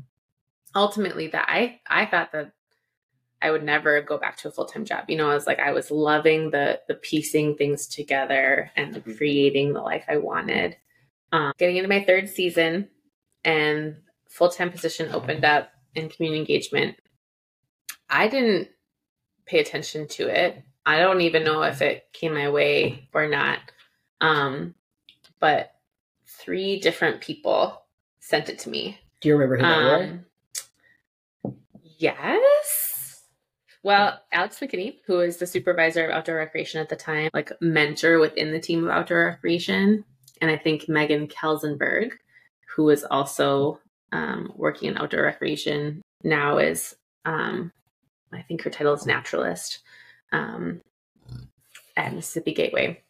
[0.75, 2.53] ultimately that I I thought that
[3.41, 5.05] I would never go back to a full-time job.
[5.07, 9.13] You know, I was like I was loving the the piecing things together and mm-hmm.
[9.13, 10.77] creating the life I wanted.
[11.31, 12.87] Um, getting into my third season
[13.43, 13.97] and
[14.29, 16.97] full-time position opened up in community engagement.
[18.09, 18.69] I didn't
[19.45, 20.63] pay attention to it.
[20.85, 23.59] I don't even know if it came my way or not.
[24.21, 24.75] Um,
[25.39, 25.71] but
[26.27, 27.81] three different people
[28.19, 28.99] sent it to me.
[29.21, 31.53] Do you remember who um, they were?
[31.97, 32.94] Yes.
[33.85, 38.17] Well, Alex McKinney, who is the supervisor of outdoor recreation at the time, like mentor
[38.17, 40.03] within the team of outdoor recreation.
[40.41, 42.13] And I think Megan Kelsenberg,
[42.75, 43.79] who is also
[44.11, 47.71] um, working in outdoor recreation now, is um,
[48.33, 49.83] I think her title is naturalist
[50.31, 50.81] um,
[51.95, 53.03] at Mississippi Gateway.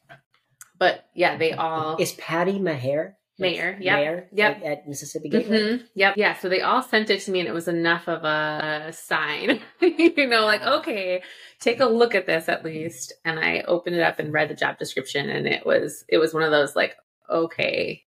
[0.77, 3.15] But yeah, they all is Patty Maher.
[3.37, 5.59] Mayor, yeah, Mayor, yep, at Mississippi Gateway.
[5.59, 5.85] Mm-hmm.
[5.95, 6.35] Yep, yeah.
[6.35, 10.27] So they all sent it to me, and it was enough of a sign, you
[10.27, 11.21] know, like okay,
[11.59, 13.13] take a look at this at least.
[13.25, 16.33] And I opened it up and read the job description, and it was it was
[16.33, 16.95] one of those like,
[17.29, 18.03] okay,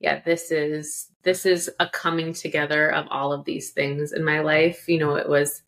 [0.00, 4.40] yeah, this is this is a coming together of all of these things in my
[4.40, 4.88] life.
[4.88, 5.62] You know, it was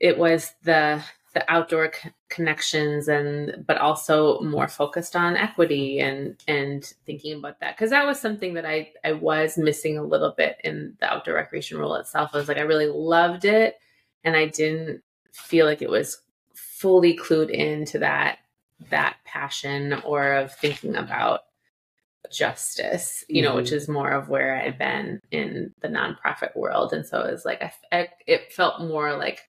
[0.00, 1.02] it was the
[1.34, 1.92] the outdoor
[2.28, 8.06] connections and but also more focused on equity and and thinking about that because that
[8.06, 11.94] was something that I I was missing a little bit in the outdoor recreation role
[11.94, 12.30] itself.
[12.32, 13.76] I was like I really loved it
[14.24, 15.02] and I didn't
[15.32, 16.20] feel like it was
[16.54, 18.38] fully clued into that
[18.90, 21.42] that passion or of thinking about
[22.30, 23.58] justice, you know, mm-hmm.
[23.58, 26.92] which is more of where I've been in the nonprofit world.
[26.92, 29.42] And so it was like, I, I, it felt more like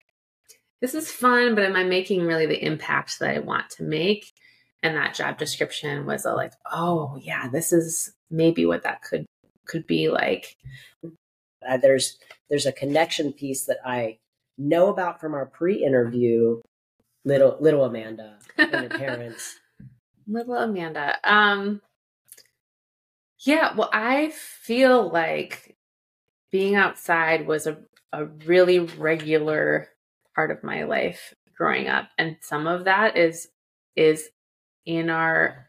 [0.81, 4.31] this is fun, but am I making really the impact that I want to make?
[4.83, 9.25] And that job description was a like, oh yeah, this is maybe what that could
[9.65, 10.55] could be like.
[11.67, 12.17] Uh, there's
[12.49, 14.19] there's a connection piece that I
[14.57, 16.61] know about from our pre-interview.
[17.25, 19.59] Little little Amanda and her parents.
[20.27, 21.17] little Amanda.
[21.23, 21.81] Um,
[23.39, 25.75] yeah, well, I feel like
[26.51, 27.79] being outside was a
[28.13, 29.89] a really regular
[30.37, 32.09] part of my life growing up.
[32.19, 33.49] And some of that is
[33.95, 34.29] is
[34.85, 35.67] in our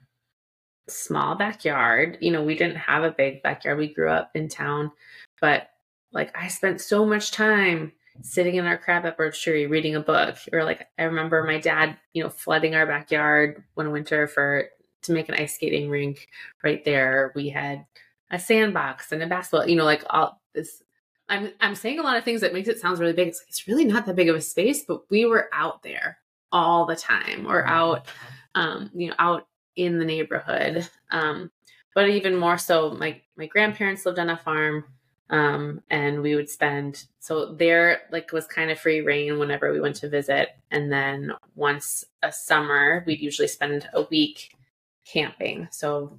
[0.88, 2.18] small backyard.
[2.20, 3.78] You know we didn't have a big backyard.
[3.78, 4.92] We grew up in town
[5.40, 5.68] but
[6.12, 7.92] like i spent so much time
[8.22, 10.36] sitting in our crab crabapple tree reading a book.
[10.52, 14.68] Or like i remember my dad you know flooding our backyard one winter for
[15.02, 16.28] to make an ice skating rink
[16.62, 17.32] right there.
[17.34, 17.86] We had
[18.30, 20.82] a sandbox and a basketball you know like all this
[21.28, 23.28] I'm I'm saying a lot of things that makes it sounds really big.
[23.28, 26.18] It's like it's really not that big of a space, but we were out there
[26.52, 27.70] all the time or mm-hmm.
[27.70, 28.06] out
[28.54, 30.88] um, you know, out in the neighborhood.
[31.10, 31.50] Um,
[31.94, 34.84] but even more so my my grandparents lived on a farm
[35.30, 39.80] um, and we would spend so there like was kind of free rein whenever we
[39.80, 44.56] went to visit and then once a summer we'd usually spend a week
[45.04, 46.18] camping so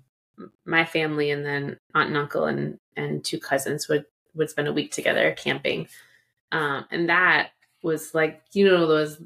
[0.65, 4.05] my family and then aunt and uncle and and two cousins would
[4.35, 5.87] would spend a week together camping.
[6.51, 7.49] Um, and that
[7.83, 9.21] was like, you know, those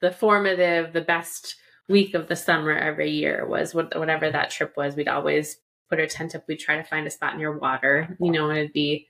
[0.00, 1.56] the formative, the best
[1.88, 4.94] week of the summer every year was what, whatever that trip was.
[4.94, 5.56] We'd always
[5.88, 8.58] put our tent up, we'd try to find a spot near water, you know, and
[8.58, 9.06] it'd be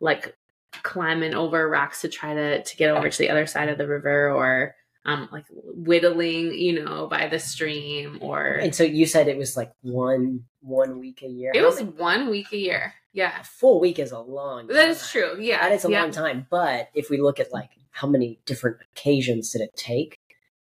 [0.00, 0.36] like
[0.82, 3.88] climbing over rocks to try to to get over to the other side of the
[3.88, 4.74] river or
[5.04, 9.56] um like whittling you know by the stream or and so you said it was
[9.56, 13.80] like one one week a year it was one week a year yeah a full
[13.80, 14.76] week is a long time.
[14.76, 16.02] that is true yeah that is a yeah.
[16.02, 20.18] long time but if we look at like how many different occasions did it take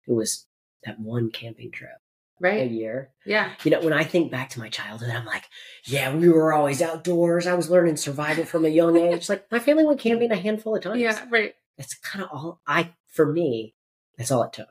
[0.07, 0.47] it was
[0.85, 1.99] that one camping trip
[2.39, 3.11] right a year.
[3.25, 3.51] Yeah.
[3.63, 5.45] You know, when I think back to my childhood, I'm like,
[5.85, 7.47] yeah, we were always outdoors.
[7.47, 9.29] I was learning survival from a young age.
[9.29, 11.01] Like my family went camping a handful of times.
[11.01, 11.53] Yeah, right.
[11.77, 13.73] That's kind of all I for me,
[14.19, 14.69] that's all it took.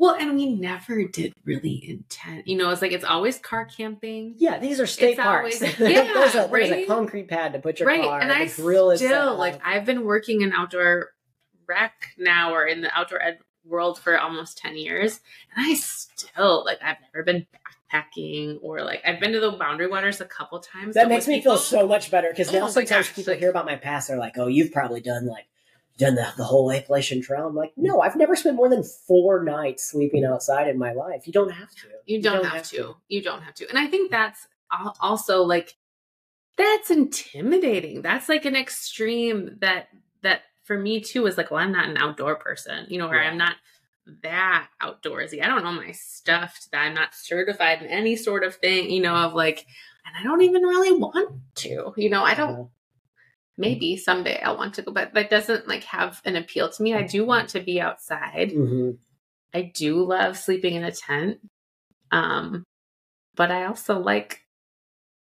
[0.00, 2.44] Well, and we never did really intend.
[2.46, 4.34] You know, it's like it's always car camping.
[4.38, 5.60] Yeah, these are state It's parks.
[5.62, 6.10] always- there's, yeah,
[6.44, 8.02] a, there's a concrete pad to put your right.
[8.02, 8.20] car.
[8.20, 11.10] and I grill still like I've been working in outdoor
[11.68, 15.20] rec now or in the outdoor ed world for almost 10 years.
[15.54, 17.46] And I still like I've never been
[17.92, 20.94] backpacking or like I've been to the boundary waters a couple times.
[20.94, 23.40] that makes me feel so much better because Oh now my sometimes gosh, people like-
[23.40, 24.08] hear about my past.
[24.08, 25.46] They're like, "Oh, you've probably done like
[25.98, 29.44] done the, the whole Appalachian Trail." I'm like, "No, I've never spent more than four
[29.44, 31.26] nights sleeping outside in my life.
[31.26, 31.88] You don't have to.
[32.06, 32.96] You don't, have, to.
[33.08, 33.68] You don't have to.
[33.68, 34.46] And I think that's
[35.00, 35.76] also like
[36.56, 38.02] that's intimidating.
[38.02, 39.88] That's like an extreme that
[40.22, 43.16] that for me too is like, well, I'm not an outdoor person, you know, or
[43.16, 43.30] Yeah.
[43.30, 43.56] I'm not
[44.22, 45.42] that outdoorsy.
[45.42, 46.66] I don't know my stuff.
[46.72, 49.66] That I'm not certified in any sort of thing, you know, of like,
[50.06, 52.70] and I don't even really want to, you know, I don't.
[53.58, 56.94] Maybe someday I'll want to go, but that doesn't like have an appeal to me.
[56.94, 58.52] I do want to be outside.
[58.52, 58.98] mhm.
[59.52, 61.38] I do love sleeping in a tent.
[62.12, 62.64] Um,
[63.34, 64.44] but I also like,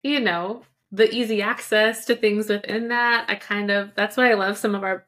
[0.03, 3.25] you know, the easy access to things within that.
[3.27, 5.05] I kind of, that's why I love some of our,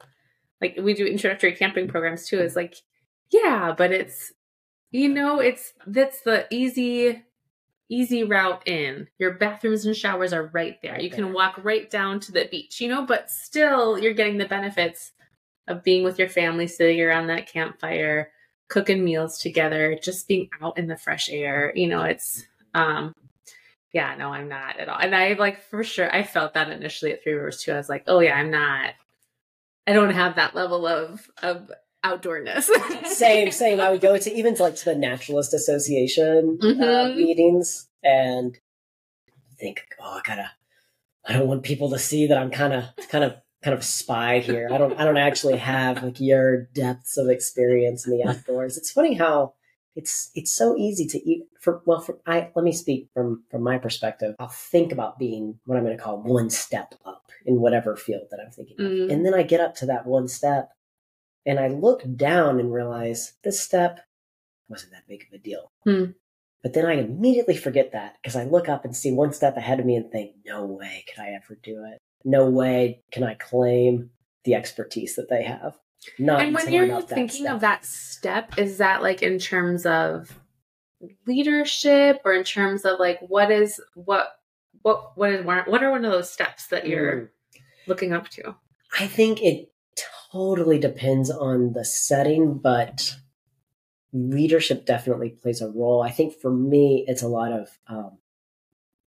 [0.62, 2.76] like, we do introductory camping programs too, is like,
[3.32, 4.34] yeah, but it's,
[4.92, 7.24] you know, it's, that's the easy,
[7.90, 9.08] easy route in.
[9.20, 11.00] Your bathrooms and showers are right there.
[11.00, 14.48] You can walk right down to the beach, you know, but still you're getting the
[14.48, 15.12] benefits
[15.68, 18.32] of being with your family, sitting around that campfire,
[18.68, 21.72] cooking meals together, just being out in the fresh air.
[21.76, 23.14] You know, it's um
[23.94, 25.00] yeah, no, I'm not at all.
[25.00, 27.72] And I like for sure I felt that initially at Three Rivers too.
[27.72, 28.94] I was like, oh yeah, I'm not
[29.88, 31.72] I don't have that level of of
[32.06, 32.64] outdoorness.
[33.08, 33.80] same, same.
[33.80, 37.16] I would go to even to like to the Naturalist Association uh, Mhm.
[37.18, 38.58] meetings and
[39.60, 40.52] think, oh, I gotta.
[41.28, 43.34] I don't want people to see that I'm kind of, kind of,
[43.64, 44.70] kind of a spy here.
[44.72, 48.78] I don't, I don't actually have like your depths of experience in the outdoors.
[48.78, 49.56] It's funny how
[49.96, 51.46] it's, it's so easy to eat.
[51.60, 54.36] For well, for I let me speak from from my perspective.
[54.38, 58.28] I'll think about being what I'm going to call one step up in whatever field
[58.30, 59.12] that I'm thinking of, Mm.
[59.12, 60.70] and then I get up to that one step,
[61.46, 64.00] and I look down and realize this step
[64.68, 65.70] wasn't that big of a deal.
[65.84, 66.12] Hmm.
[66.64, 69.80] But then I immediately forget that because I look up and see one step ahead
[69.80, 72.00] of me and think, no way could I ever do it.
[72.24, 74.10] No way can I claim
[74.46, 75.76] the expertise that they have.
[76.18, 77.54] Not and when you're thinking step.
[77.56, 80.32] of that step, is that like in terms of
[81.28, 84.28] leadership or in terms of like what is what
[84.82, 87.30] what what is what are one of those steps that you're Mm.
[87.88, 88.56] looking up to?
[89.00, 89.72] I think it
[90.36, 93.16] totally depends on the setting, but
[94.12, 96.02] leadership definitely plays a role.
[96.02, 98.18] I think for me, it's a lot of um,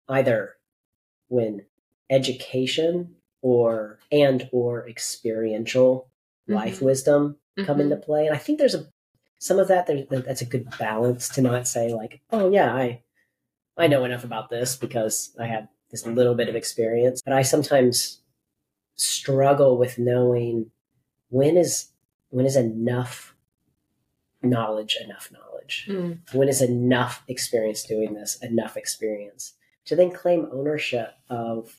[0.09, 0.57] either
[1.29, 1.65] when
[2.11, 6.09] education or and or experiential
[6.47, 6.83] life Mhm.
[6.87, 7.85] wisdom come Mhm.
[7.85, 8.87] into play, and I think there's a
[9.39, 9.87] some of that.
[9.87, 13.03] There's that's a good balance to not say like, oh yeah, I
[13.79, 17.43] I know enough about this because I have this little bit of experience, but I
[17.43, 18.21] sometimes
[18.97, 20.71] struggle with knowing
[21.29, 21.89] when is
[22.31, 23.35] when is enough
[24.43, 25.87] knowledge enough knowledge?
[25.89, 26.19] Mm.
[26.35, 29.55] when is enough experience doing this enough experience?
[29.87, 31.77] To then claim ownership of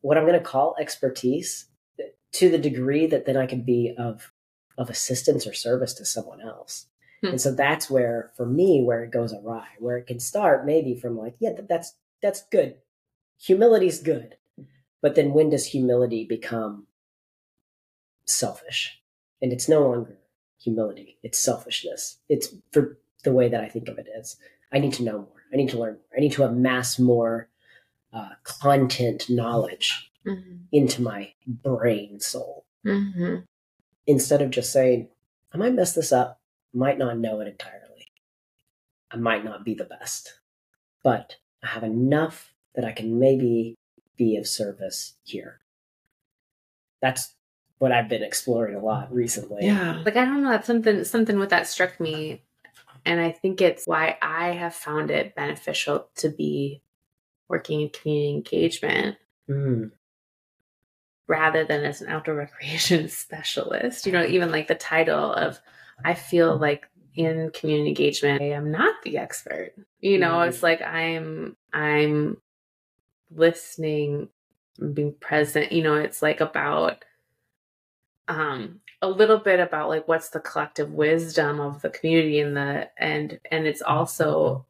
[0.00, 1.66] what i'm going to call expertise
[2.32, 4.32] to the degree that then i can be of
[4.78, 6.86] of assistance or service to someone else.
[7.20, 7.28] Hmm.
[7.28, 10.94] and so that's where for me where it goes awry where it can start maybe
[10.94, 12.76] from like yeah th- that's that's good.
[13.40, 14.36] Humility's good.
[15.02, 16.86] But then when does humility become
[18.24, 19.00] selfish.
[19.40, 20.18] And it's no longer
[20.60, 22.18] humility it's selfishness.
[22.28, 24.36] It's for the way that i think of it is
[24.72, 25.42] i need to know more.
[25.52, 26.16] I need to learn more.
[26.16, 27.48] I need to amass more
[28.12, 30.66] uh, content knowledge Mhm.
[30.70, 32.64] into my brain soul.
[32.84, 33.46] Mhm.
[34.06, 35.08] instead of just saying
[35.52, 36.40] i might mess this up
[36.72, 38.06] might not know it entirely
[39.12, 40.38] i might not be the best
[41.02, 43.76] but i have enough that i can maybe
[44.16, 45.60] be of service here.
[47.00, 47.34] That's
[47.82, 50.00] what i've been exploring a lot recently Yeah.
[50.06, 52.42] Like I don't know, that's something something with that struck me.
[53.04, 56.80] And I think it's why I have found it beneficial to be
[57.48, 59.16] working in community engagement
[59.50, 59.90] Mm.
[61.26, 64.06] rather than as an outdoor recreation specialist.
[64.06, 65.58] You know, even like the title of,
[66.04, 69.72] I feel like in community engagement, I am not the expert.
[69.98, 70.48] You know, Mhm.
[70.48, 72.36] it's like I'm, I'm
[73.34, 74.28] listening,
[74.94, 75.72] being present.
[75.72, 77.04] You know, it's like about,
[78.28, 82.88] um, a little bit about like what's the collective wisdom of the community and the
[82.96, 84.64] and and it's also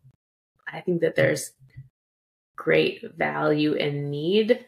[0.73, 1.53] i think that there's
[2.57, 4.65] great value and need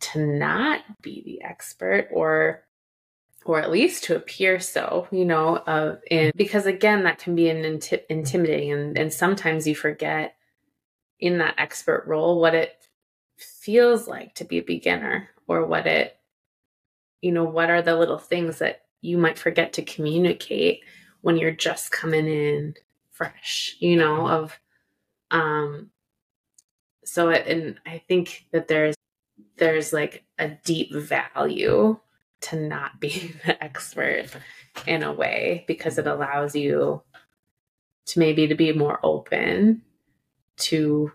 [0.00, 2.62] to not be the expert or
[3.46, 5.98] or at least to appear so you know of
[6.36, 10.36] because again that can be an inti- intimidating and and sometimes you forget
[11.18, 12.86] in that expert role what it
[13.36, 16.15] feels like to be a beginner or what it
[17.26, 20.80] you know what are the little things that you might forget to communicate
[21.22, 22.72] when you're just coming in
[23.10, 24.60] fresh you know of
[25.32, 25.90] um
[27.04, 28.94] so it, and i think that there's
[29.56, 31.98] there's like a deep value
[32.40, 34.26] to not being the expert
[34.86, 37.02] in a way because it allows you
[38.06, 39.82] to maybe to be more open
[40.56, 41.10] to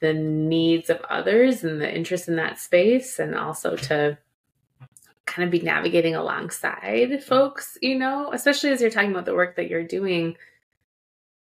[0.00, 4.18] the needs of others and the interest in that space and also to
[5.26, 9.56] kind of be navigating alongside folks you know especially as you're talking about the work
[9.56, 10.36] that you're doing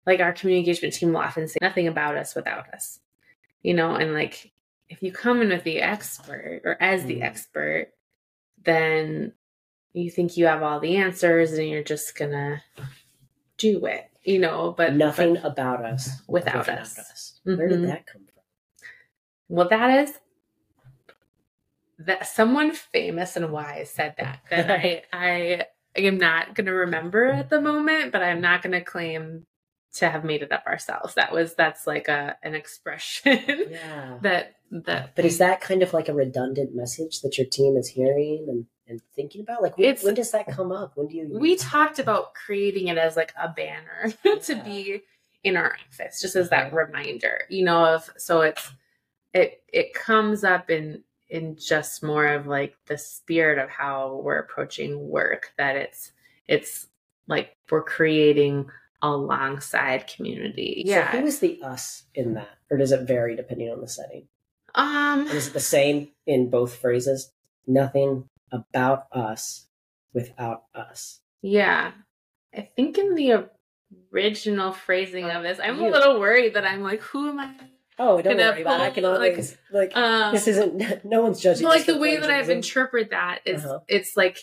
[0.07, 3.01] like our community engagement team will often say nothing about us without us
[3.63, 4.53] you know and like
[4.89, 7.23] if you come in with the expert or as the Mm.
[7.25, 7.89] expert
[8.65, 9.33] then
[9.93, 12.63] you think you have all the answers and you're just gonna
[13.59, 17.41] do it you know but Nothing but- about us without us.
[17.45, 17.69] Where Mhm.
[17.69, 18.43] did that come from?
[19.49, 20.19] well that is
[22.07, 27.51] that someone famous and wise said that that i i am not gonna remember at
[27.51, 29.45] the moment but i'm not gonna claim
[29.95, 33.39] to have made it up ourselves that was that's like a an expression
[33.71, 34.19] Yeah.
[34.23, 37.89] that that But is that kind of like a redundant message that your team is
[37.89, 39.61] hearing and, and thinking about?
[39.63, 40.93] Like, when, when does that come up?
[40.95, 41.29] When do you?
[41.39, 44.63] we talked about creating it as like a banner to Yeah.
[44.63, 45.03] be
[45.45, 48.71] in our office just as that reminder you know of so it's
[49.35, 51.03] it it comes up in
[51.33, 56.13] in just more of like the spirit of how we're approaching work that it's
[56.47, 56.87] it's
[57.27, 58.67] like we're creating
[59.01, 63.71] alongside community So yeah who is the us in that, or does it vary depending
[63.71, 64.29] on the setting?
[64.75, 67.33] um And is it the same in both phrases?
[67.67, 69.67] Nothing about us
[70.13, 71.21] without us.
[71.41, 71.93] yeah
[72.55, 73.49] i think in the
[74.13, 77.51] original phrasing of this i'm a little worried that i'm like who am i
[78.05, 78.83] Oh, don't worry about it.
[78.85, 79.97] I can pull, like, always like.
[79.97, 81.05] um this isn't.
[81.05, 81.65] No one's judging.
[81.67, 83.79] Well, like the way that I've interpreted that is Uh-huh.
[83.89, 84.39] it's like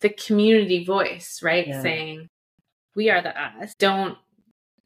[0.00, 1.66] the community voice, right?
[1.66, 1.82] Yeah.
[1.82, 2.28] Saying
[2.96, 3.74] we are the us.
[3.78, 4.18] Don't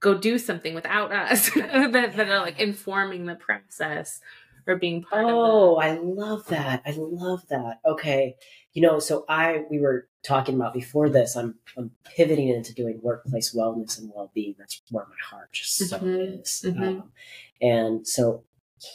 [0.00, 4.20] go do something without us that, that are like informing the process
[4.66, 6.82] or being part Oh, I love that.
[6.84, 7.78] I love that.
[7.86, 8.36] Okay.
[8.74, 13.00] You know, so I we were talking about before this, I'm I'm pivoting into doing
[13.02, 14.54] workplace wellness and well being.
[14.58, 16.62] That's where my heart just so Mhm, is.
[16.66, 16.82] mhm.
[17.00, 17.12] Um,
[17.60, 18.44] and so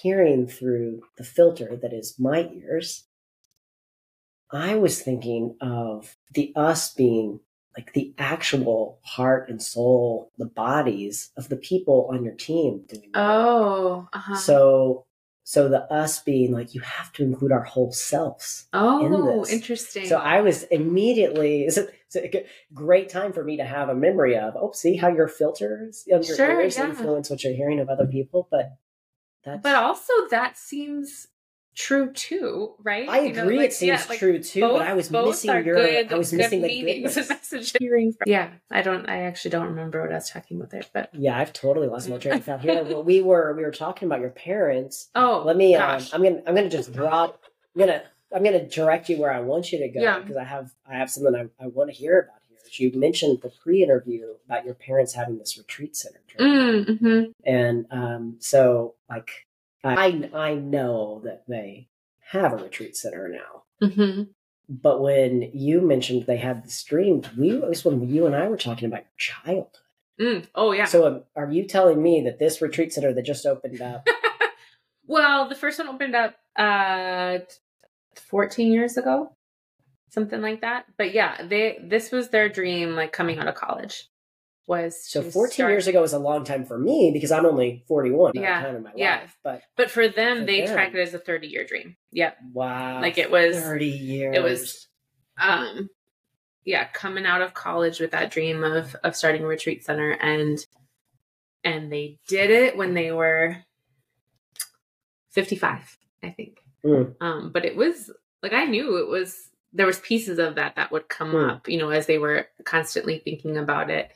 [0.02, 3.06] hearing through the filter that is my ears,
[4.52, 7.42] I was thinking of the us being
[7.78, 13.12] like the actual heart and soul, the bodies of the people on your team doing
[13.12, 13.38] the the work.
[13.38, 14.36] Oh, uh-huh.
[14.36, 15.07] So
[15.50, 18.68] so the us being like you have to include our whole selves.
[18.74, 19.54] oh, this.
[19.54, 20.06] interesting.
[20.06, 22.44] So I was immediately it's a, it's a g-
[22.74, 26.22] great time for me to have a memory of oh see how your filters your
[26.22, 26.90] Sure, ears yeah.
[26.90, 28.78] influence what you're hearing of other people, but
[29.46, 31.28] that's but also that seems
[31.78, 33.08] true too, right?
[33.08, 35.12] I You know, agree like, it seems yeah, like, true too, both- but I was
[35.12, 37.30] missing your good- I was good missing the meanings and goodness.
[37.52, 38.24] messages hearing from.
[38.26, 39.08] Yeah, I don't.
[39.08, 42.10] I actually don't remember what I was talking about there, but Yeah, I've totally lost
[42.10, 42.84] my train of thought here.
[42.84, 45.10] Well, we were we were talking about your parents.
[45.16, 45.76] oh, Let me.
[45.76, 46.02] Um.
[46.14, 46.42] I'm gonna.
[46.48, 47.42] I'm gonna just drop.
[47.76, 48.04] I'm gonna.
[48.36, 50.20] I'm gonna direct you where I want you to go Yeah.
[50.20, 50.72] because I have.
[50.90, 52.90] I have something I, I want to hear about here.
[52.92, 56.20] You mentioned the pre-interview about your parents having this retreat center.
[56.40, 57.32] Mm, mhm.
[57.46, 59.47] and um, so like
[59.84, 61.90] I I know that they
[62.32, 63.64] have a retreat center now.
[63.88, 64.30] Mhm.
[64.70, 68.48] But when you mentioned they had the stream, we it was when you and I
[68.48, 69.68] were talking about your childhood.
[70.20, 70.48] Mm.
[70.56, 70.86] Oh yeah.
[70.86, 74.08] So um, are you telling me that this retreat center that just opened up?
[75.06, 77.40] well, the first one opened up uh
[78.30, 79.32] 14 years ago.
[80.10, 80.86] Something like that.
[80.98, 84.10] But yeah, they this was their dream like coming out of college.
[84.68, 87.86] Was So 14 start- years ago is a long time for me because I'm only
[87.88, 89.20] 41 at Yeah, the time in my yeah.
[89.22, 89.38] life.
[89.44, 90.74] But But for them, For they them.
[90.74, 91.96] tracked it as a 30 year dream.
[92.12, 92.38] Yep.
[92.54, 94.36] wow, Like it was 30 years.
[94.36, 94.88] it was
[95.40, 95.90] um
[96.66, 100.58] yeah coming out of college with that dream of of starting a retreat center and
[101.64, 103.58] and they did it when they were
[105.32, 106.60] 55, I think.
[106.84, 107.16] Mm.
[107.22, 108.12] Um, but it was
[108.44, 111.50] like I knew it was there was pieces of that that would come mm.
[111.52, 114.12] up, you know, as they were constantly thinking about it.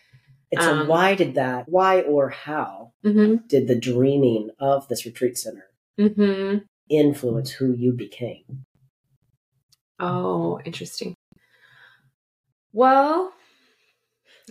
[0.51, 1.69] And so, um, why did that?
[1.69, 3.47] Why or how mm-hmm.
[3.47, 5.67] did the dreaming of this retreat center
[5.99, 6.59] mm-hmm.
[6.89, 8.65] influence who you became?
[9.99, 11.15] Oh, interesting.
[12.73, 13.33] Well,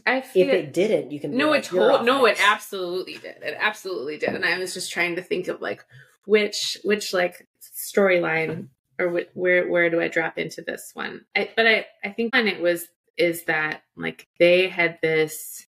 [0.07, 3.37] I feel if it didn't, you can no, like, it told no, it absolutely did.
[3.43, 4.35] It absolutely did.
[4.35, 5.85] And I was just trying to think of like
[6.25, 7.47] which which like
[7.77, 11.25] storyline or wh- where where do I drop into this one?
[11.37, 12.87] I, but I I think when it was
[13.17, 15.67] is that like they had this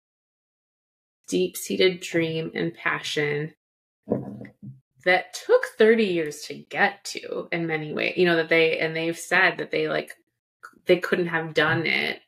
[1.30, 3.54] deep seated dream and passion
[5.04, 8.94] that took 30 years to get to in many ways you know that they and
[8.94, 10.12] they've said that they like
[10.86, 12.20] they couldn't have done it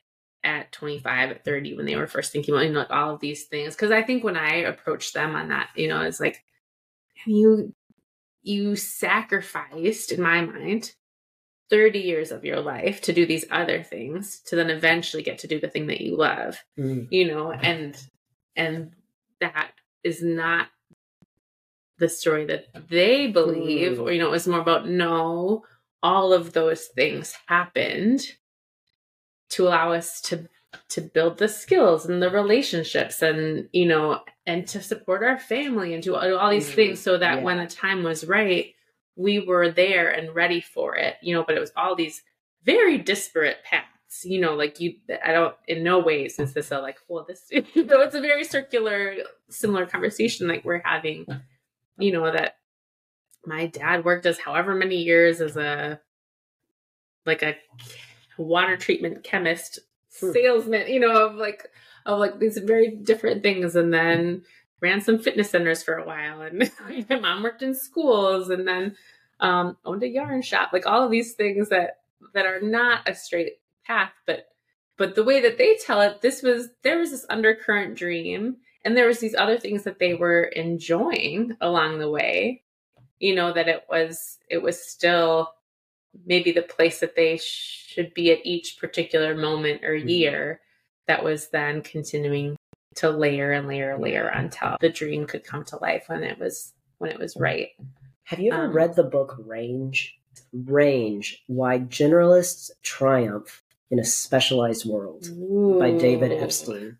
[0.43, 3.19] at 25 at 30 when they were first thinking about you know, like all of
[3.19, 6.43] these things because i think when i approached them on that you know it's like
[7.25, 7.73] you
[8.41, 10.93] you sacrificed in my mind
[11.69, 15.47] 30 years of your life to do these other things to then eventually get to
[15.47, 17.07] do the thing that you love mm.
[17.09, 18.07] you know and
[18.55, 18.91] and
[19.39, 19.71] that
[20.03, 20.67] is not
[21.97, 24.01] the story that they believe mm.
[24.01, 25.63] or you know it's more about no
[26.01, 28.21] all of those things happened
[29.49, 30.49] to allow us to
[30.89, 35.93] to build the skills and the relationships and you know and to support our family
[35.93, 36.75] and do all these mm.
[36.75, 37.43] things so that yeah.
[37.43, 38.73] when the time was right
[39.15, 42.23] we were there and ready for it you know but it was all these
[42.63, 43.87] very disparate paths
[44.23, 44.95] you know like you
[45.25, 48.21] i don't in no ways is this a like well this you know it's a
[48.21, 49.15] very circular
[49.49, 51.25] similar conversation like we're having
[51.97, 52.57] you know that
[53.45, 55.99] my dad worked as however many years as a
[57.25, 57.55] like a
[58.37, 59.79] water treatment chemist
[60.19, 60.31] hmm.
[60.31, 61.67] salesman you know of like
[62.05, 64.43] of like these very different things and then
[64.81, 66.71] ran some fitness centers for a while and
[67.09, 68.95] my mom worked in schools and then
[69.39, 71.99] um, owned a yarn shop like all of these things that
[72.33, 73.53] that are not a straight
[73.85, 74.47] path but
[74.97, 78.97] but the way that they tell it this was there was this undercurrent dream and
[78.97, 82.63] there was these other things that they were enjoying along the way.
[83.19, 85.53] You know that it was it was still
[86.25, 90.09] maybe the place that they should be at each particular moment or mm-hmm.
[90.09, 90.61] year
[91.07, 92.55] that was then continuing
[92.95, 96.37] to layer and layer and layer until the dream could come to life when it
[96.37, 97.69] was when it was right.
[98.25, 100.17] Have you ever um, read the book range?
[100.51, 103.62] Range why generalists triumph
[103.93, 105.77] in a Specialized World Ooh.
[105.79, 106.97] by David Epstein.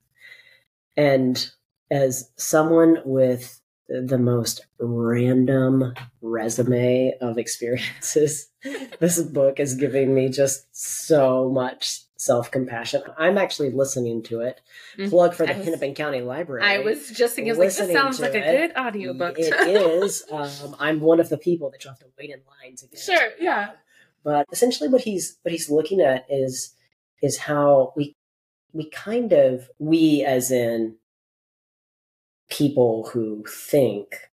[0.96, 1.50] And
[1.90, 8.52] as someone with the most random resume of experiences,
[9.00, 13.02] this book is giving me just so much self compassion.
[13.18, 14.62] I'm actually listening to it.
[14.96, 15.10] Mm-hmm.
[15.10, 16.62] Plug for the was, Hennepin County Library.
[16.64, 18.48] I was just thinking, like, this sounds like it.
[18.48, 19.40] a good audiobook.
[19.40, 20.24] It is.
[20.32, 23.00] Um, I'm one of the people that you have to wait in line to get.
[23.00, 23.72] Sure, yeah.
[24.24, 26.76] But essentially, what he's what he's looking at is
[27.24, 28.16] is how we
[28.74, 30.98] we kind of we as in
[32.50, 34.30] people who think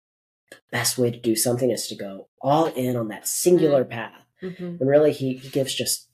[0.50, 3.92] the best way to do something is to go all in on that singular mm-hmm.
[3.92, 4.26] path.
[4.42, 4.78] Mm-hmm.
[4.80, 6.08] And really, he, he gives just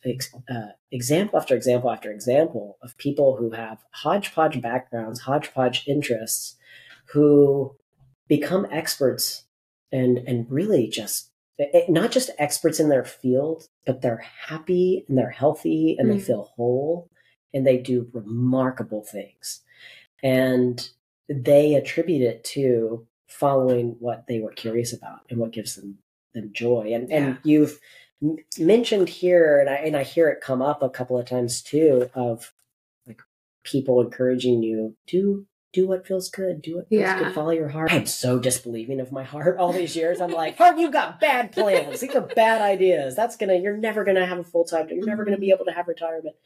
[0.49, 6.55] uh, example after example after example of people who have hodgepodge backgrounds, hodgepodge interests,
[7.13, 7.75] who
[8.27, 9.45] become experts
[9.91, 15.17] and and really just it, not just experts in their field, but they're happy and
[15.17, 16.13] they're healthy and mm.
[16.13, 17.09] they feel whole
[17.53, 19.61] and they do remarkable things.
[20.21, 20.87] And
[21.29, 25.97] they attribute it to following what they were curious about and what gives them
[26.33, 26.91] them joy.
[26.93, 27.15] And yeah.
[27.15, 27.79] and you've
[28.59, 32.09] mentioned here, and I and I hear it come up a couple of times too,
[32.13, 32.53] of
[33.07, 33.21] like
[33.63, 35.45] people encouraging you do
[35.75, 36.61] do what feels good.
[36.61, 37.19] Do what feels yeah.
[37.19, 37.33] good.
[37.35, 37.91] Follow your heart.
[37.91, 40.21] I'm so disbelieving of my heart all these years.
[40.21, 41.99] I'm like, heart, you got bad plans.
[41.99, 43.13] These are bad ideas.
[43.15, 43.55] That's gonna.
[43.55, 44.87] You're never gonna have a full time.
[44.89, 45.55] You're never gonna be mm-hmm.
[45.55, 46.37] able to have retirement.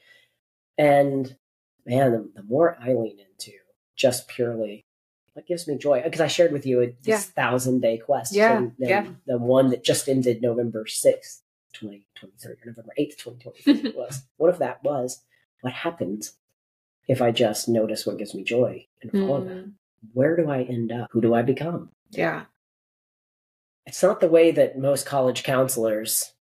[0.80, 1.38] And
[1.86, 3.52] man, the, the more I lean into
[3.96, 4.86] just purely
[5.34, 7.18] what gives me joy, because I shared with you this yeah.
[7.20, 8.34] thousand day quest.
[8.34, 8.58] Yeah.
[8.58, 9.06] And, and yeah.
[9.28, 14.24] The one that just ended November sixth, 2023, or November eighth, 2023 was.
[14.38, 15.22] What if that was
[15.62, 16.30] what happened
[17.08, 19.47] if I just notice what gives me joy and mm.
[19.47, 19.72] that,
[20.14, 21.10] where do I end up?
[21.12, 21.89] Who do I become?
[22.12, 22.43] Yeah.
[23.86, 26.34] It's not the way that most college counselors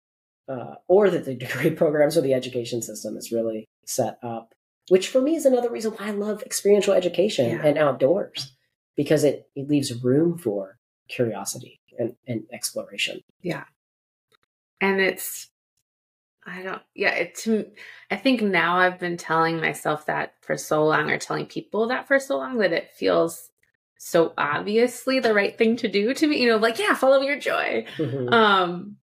[0.48, 4.54] uh, or that the degree programs or the education system is really set up,
[4.90, 7.62] which for me is another reason why I love experiential education yeah.
[7.64, 8.54] and outdoors
[8.96, 10.78] because it, it leaves room for
[11.08, 13.22] curiosity and, and exploration.
[13.42, 13.64] Yeah.
[14.82, 15.50] And it's
[16.48, 17.48] I don't, yeah, it's,
[18.10, 22.08] I think now I've been telling myself that for so long or telling people that
[22.08, 23.50] for so long that it feels
[23.98, 27.40] so obviously the right thing to do to me you know like yeah follow your
[27.40, 28.32] joy mm-hmm.
[28.32, 28.96] um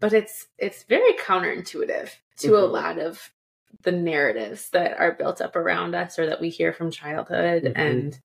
[0.00, 2.56] but it's it's very counterintuitive to mm-hmm.
[2.56, 3.30] a lot of
[3.82, 7.80] the narratives that are built up around us or that we hear from childhood mm-hmm.
[7.80, 8.20] and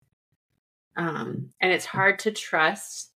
[0.96, 3.10] um and it's hard to trust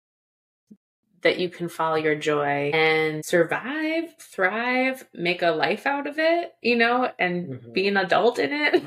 [1.22, 6.54] that you can follow your joy and survive, thrive, make a life out of it,
[6.62, 7.72] you know, and mm-hmm.
[7.72, 8.82] be an adult in it.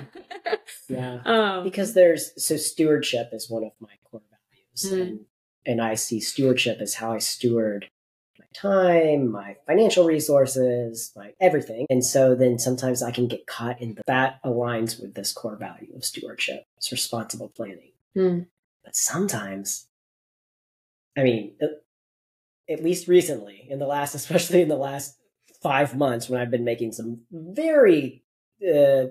[0.90, 1.20] yeah.
[1.26, 4.86] Um, because there's so stewardship is one of my core values.
[4.86, 5.02] Mm-hmm.
[5.02, 5.20] And,
[5.66, 7.90] and I see stewardship as how I steward
[8.38, 11.86] my time, my financial resources, my everything.
[11.90, 15.56] And so then sometimes I can get caught in the, that aligns with this core
[15.56, 16.66] value of stewardship.
[16.78, 17.92] It's responsible planning.
[18.16, 18.48] Mm.
[18.84, 19.88] But sometimes
[21.18, 21.54] I mean,
[22.72, 25.18] at least recently, in the last, especially in the last
[25.62, 28.24] five months, when I've been making some very
[28.68, 29.06] uh,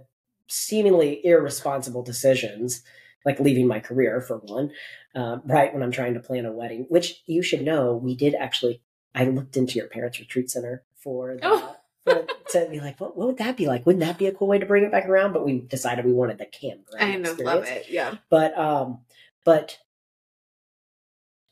[0.48, 2.82] seemingly irresponsible decisions,
[3.24, 4.70] like leaving my career for one,
[5.14, 8.34] uh, right when I'm trying to plan a wedding, which you should know, we did
[8.34, 8.82] actually.
[9.12, 11.40] I looked into your parents' retreat center for that.
[11.42, 11.76] Oh.
[12.04, 13.84] for, to be like, what, what would that be like?
[13.84, 15.32] Wouldn't that be a cool way to bring it back around?
[15.32, 17.12] But we decided we wanted the campground.
[17.12, 17.86] I know, love it.
[17.88, 18.14] Yeah.
[18.28, 19.00] But um,
[19.44, 19.78] but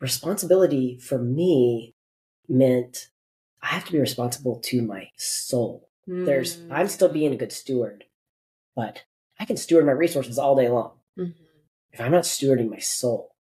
[0.00, 1.94] responsibility for me
[2.48, 3.08] meant
[3.62, 5.88] I have to be responsible to my soul.
[6.08, 6.26] Mm.
[6.26, 8.04] There's I'm still being a good steward,
[8.74, 9.04] but
[9.38, 10.92] I can steward my resources all day long.
[11.18, 11.32] Mm-hmm.
[11.92, 13.34] If I'm not stewarding my soul.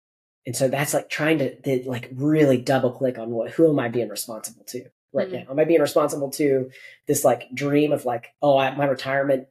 [0.47, 3.79] And so that's like trying to, to like really double click on what who am
[3.81, 5.37] I being responsible to right mm-hmm.
[5.47, 5.51] now?
[5.51, 6.71] Am I being responsible to
[7.07, 9.49] this like dream of like, oh, I, my retirement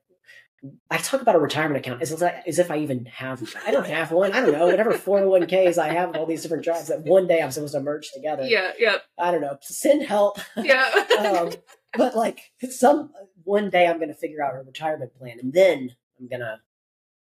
[0.89, 3.51] I talk about a retirement account as, as if I even have one.
[3.65, 4.31] I don't have one.
[4.31, 4.67] I don't know.
[4.67, 8.11] Whatever 401ks I have, all these different jobs that one day I'm supposed to merge
[8.11, 8.43] together.
[8.43, 8.97] Yeah, yeah.
[9.19, 9.57] I don't know.
[9.61, 10.39] Send help.
[10.55, 10.89] Yeah.
[11.19, 11.51] um,
[11.97, 13.11] but like some
[13.43, 15.89] one day I'm going to figure out a retirement plan and then
[16.19, 16.59] I'm going to,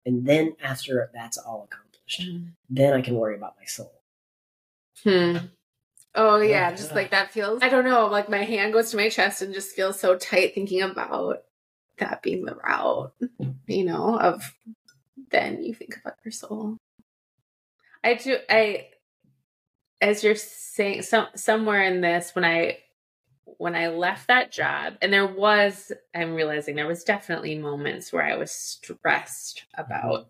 [0.05, 2.53] and then after that's all accomplished, mm.
[2.71, 3.93] then I can worry about my soul.
[5.03, 5.39] Hmm.
[6.15, 7.63] Oh yeah, just like that feels.
[7.63, 8.07] I don't know.
[8.07, 11.43] Like my hand goes to my chest and just feels so tight thinking about
[11.99, 13.13] that being the route,
[13.67, 14.53] you know, of
[15.31, 16.77] then you think about your soul.
[18.05, 18.89] I do I
[20.01, 22.79] as you're saying some somewhere in this when I
[23.59, 28.23] when I left that job and there was I'm realizing there was definitely moments where
[28.23, 30.29] I was stressed about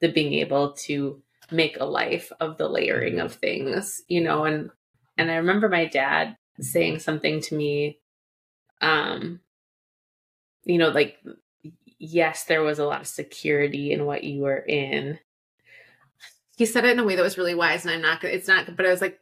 [0.00, 4.70] the being able to make a life of the layering of things, you know, and
[5.16, 7.98] and I remember my dad saying something to me
[8.80, 9.40] um
[10.64, 11.18] you know, like,
[11.98, 15.18] yes, there was a lot of security in what you were in.
[16.56, 18.76] He said it in a way that was really wise, and I'm not it's not,
[18.76, 19.18] but I was like,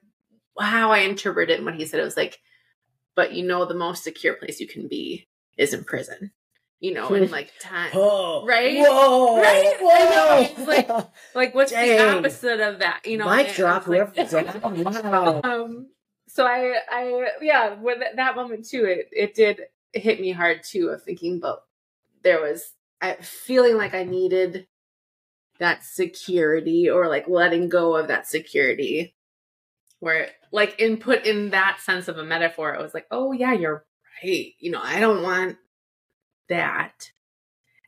[0.56, 2.00] wow, I interpreted what he said.
[2.00, 2.38] It was like,
[3.14, 6.32] but you know, the most secure place you can be is in prison
[6.80, 8.78] you know, in like time, oh, right?
[8.78, 9.74] Whoa, right?
[9.80, 10.64] Whoa.
[10.64, 10.88] like,
[11.34, 11.88] like what's Dang.
[11.88, 13.00] the opposite of that?
[13.04, 13.86] You know, mic drop.
[13.86, 15.40] Like, wow.
[15.42, 15.88] Um.
[16.28, 19.62] So I, I, yeah, with that moment too, it it did
[19.92, 21.62] hit me hard too of thinking but
[22.22, 24.66] there was I, feeling like I needed
[25.58, 29.14] that security or like letting go of that security
[30.00, 33.84] where like input in that sense of a metaphor it was like oh yeah you're
[34.22, 35.56] right you know i don't want
[36.48, 37.10] that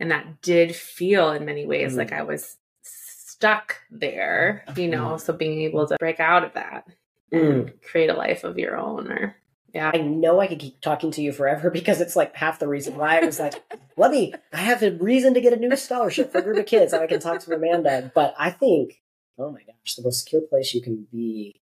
[0.01, 1.99] and that did feel in many ways mm.
[1.99, 5.21] like i was stuck there you know mm.
[5.21, 6.85] so being able to break out of that
[7.33, 7.83] and mm.
[7.83, 9.37] create a life of your own or
[9.75, 9.91] yeah.
[9.93, 12.97] I know I could keep talking to you forever because it's like half the reason
[12.97, 13.63] why I was like,
[13.97, 16.67] let me, I have a reason to get a new scholarship for a group of
[16.67, 18.11] kids and I can talk to Amanda.
[18.15, 19.01] But I think,
[19.39, 21.61] oh my gosh, the most secure place you can be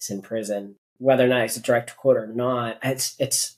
[0.00, 0.76] is in prison.
[0.98, 3.56] Whether or not it's a direct quote or not, it's, it's,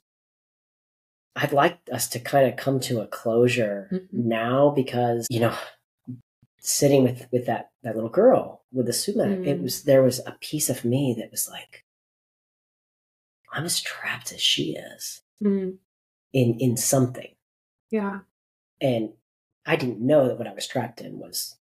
[1.35, 4.29] I'd like us to kind of come to a closure mm-hmm.
[4.29, 5.57] now because, you know,
[6.61, 9.45] sitting with, with that, that little girl with the sumac, mm-hmm.
[9.45, 11.85] it was, there was a piece of me that was like,
[13.53, 15.77] I'm as trapped as she is mm.
[16.33, 17.35] in in something.
[17.91, 18.21] Yeah.
[18.81, 19.11] And
[19.67, 21.57] I didn't know that what I was trapped in was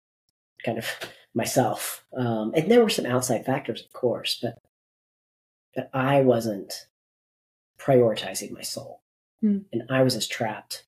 [0.65, 0.86] kind of
[1.35, 2.05] myself.
[2.16, 4.59] Um, and there were some outside factors, of course, but
[5.74, 6.86] but I wasn't
[7.78, 9.02] prioritizing my soul,
[9.44, 9.65] mm.
[9.73, 10.85] and I was as trapped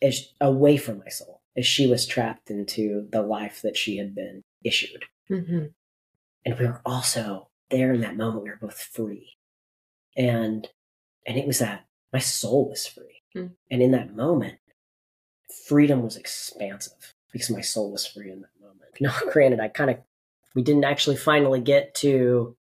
[0.00, 4.14] as away from my soul as she was trapped into the life that she had
[4.14, 5.04] been issued.
[5.30, 5.66] Mm-hmm.
[6.44, 8.44] And we were also there in that moment.
[8.44, 9.36] We were both free
[10.16, 10.68] and
[11.26, 13.50] and it was that my soul was free mm.
[13.70, 14.58] and in that moment
[15.66, 19.90] freedom was expansive because my soul was free in that moment now granted i kind
[19.90, 19.98] of
[20.54, 22.56] we didn't actually finally get to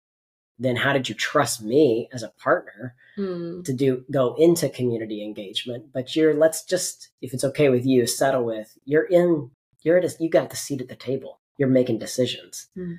[0.59, 3.63] then how did you trust me as a partner mm.
[3.63, 8.05] to do go into community engagement but you're let's just if it's okay with you
[8.05, 9.49] settle with you're in
[9.83, 12.69] you're at a, you got the seat at the table you're making decisions.
[12.75, 12.97] Mm.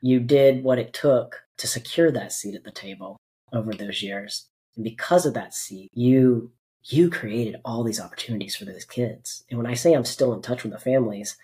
[0.00, 3.18] You did what it took to secure that seat at the table
[3.52, 4.46] over those years.
[4.76, 6.52] And because of that seat, you
[6.84, 9.44] you created all these opportunities for those kids.
[9.48, 11.36] And when I say I'm still in touch with the families,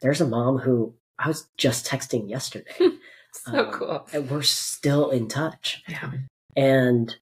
[0.00, 2.72] there's a mom who I was just texting yesterday.
[3.32, 4.08] so um, cool.
[4.12, 5.82] And we're still in touch.
[5.88, 6.10] Yeah.
[6.56, 7.16] And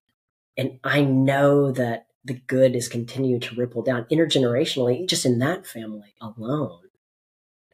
[0.57, 5.67] and I know that the good is continuing to ripple down intergenerationally, just in that
[5.67, 6.81] family alone.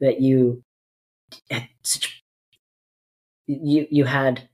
[0.00, 0.62] That you
[1.50, 2.22] had such
[3.46, 4.48] you you had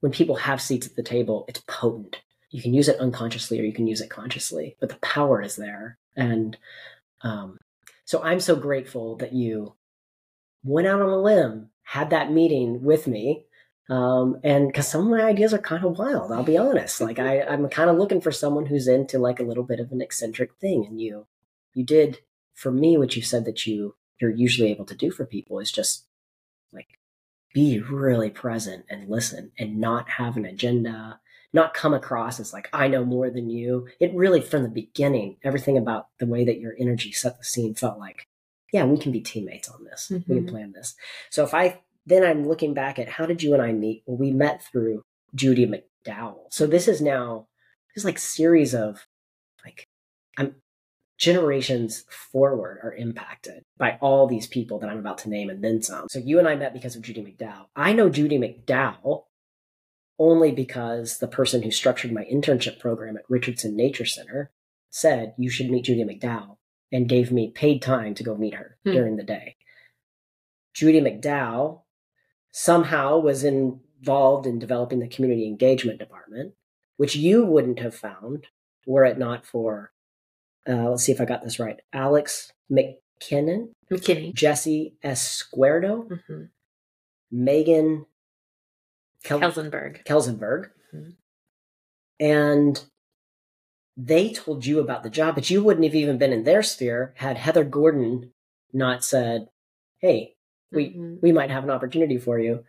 [0.00, 2.16] when people have seats at the table, it's potent.
[2.50, 5.56] You can use it unconsciously or you can use it consciously, but the power is
[5.56, 5.98] there.
[6.14, 6.56] And
[7.22, 7.58] um,
[8.04, 9.74] so I'm so grateful that you
[10.62, 13.44] went out on a limb, had that meeting with me.
[13.88, 17.00] Um, and because some of my ideas are kind of wild, I'll be honest.
[17.00, 19.92] Like I, I'm kind of looking for someone who's into like a little bit of
[19.92, 20.84] an eccentric thing.
[20.86, 21.26] And you,
[21.72, 22.20] you did
[22.54, 25.70] for me what you said that you you're usually able to do for people is
[25.70, 26.04] just
[26.72, 26.98] like
[27.56, 31.18] be really present and listen and not have an agenda,
[31.54, 33.88] not come across as like, I know more than you.
[33.98, 37.74] It really, from the beginning, everything about the way that your energy set the scene
[37.74, 38.28] felt like,
[38.74, 40.10] yeah, we can be teammates on this.
[40.12, 40.30] Mm-hmm.
[40.30, 40.54] We can mm-hmm.
[40.54, 40.94] plan this.
[41.30, 44.02] So if I, then I'm looking back at how did you and I meet?
[44.04, 45.02] Well, we met through
[45.34, 46.48] Judy McDowell.
[46.50, 47.48] So this is now,
[47.94, 49.06] this like series of
[49.64, 49.88] like,
[50.36, 50.56] I'm,
[51.18, 55.82] generations forward are impacted by all these people that I'm about to name and then
[55.82, 56.08] some.
[56.10, 57.66] So you and I met because of Judy McDowell.
[57.74, 59.24] I know Judy McDowell
[60.18, 64.50] only because the person who structured my internship program at Richardson Nature Center
[64.90, 66.56] said you should meet Judy McDowell
[66.92, 68.92] and gave me paid time to go meet her hmm.
[68.92, 69.56] during the day.
[70.74, 71.82] Judy McDowell
[72.52, 76.54] somehow was involved in developing the community engagement department,
[76.96, 78.46] which you wouldn't have found
[78.86, 79.92] were it not for
[80.68, 81.80] uh, let's see if I got this right.
[81.92, 86.42] Alex McKinnon, McKinney, Jesse Esquerdo, mm-hmm.
[87.30, 88.06] Megan
[89.22, 91.10] Kel- Kelsenberg, Kelsenberg, mm-hmm.
[92.20, 92.84] and
[93.96, 97.14] they told you about the job, but you wouldn't have even been in their sphere
[97.16, 98.32] had Heather Gordon
[98.72, 99.48] not said,
[99.98, 100.34] "Hey,
[100.70, 101.16] we mm-hmm.
[101.22, 102.64] we might have an opportunity for you."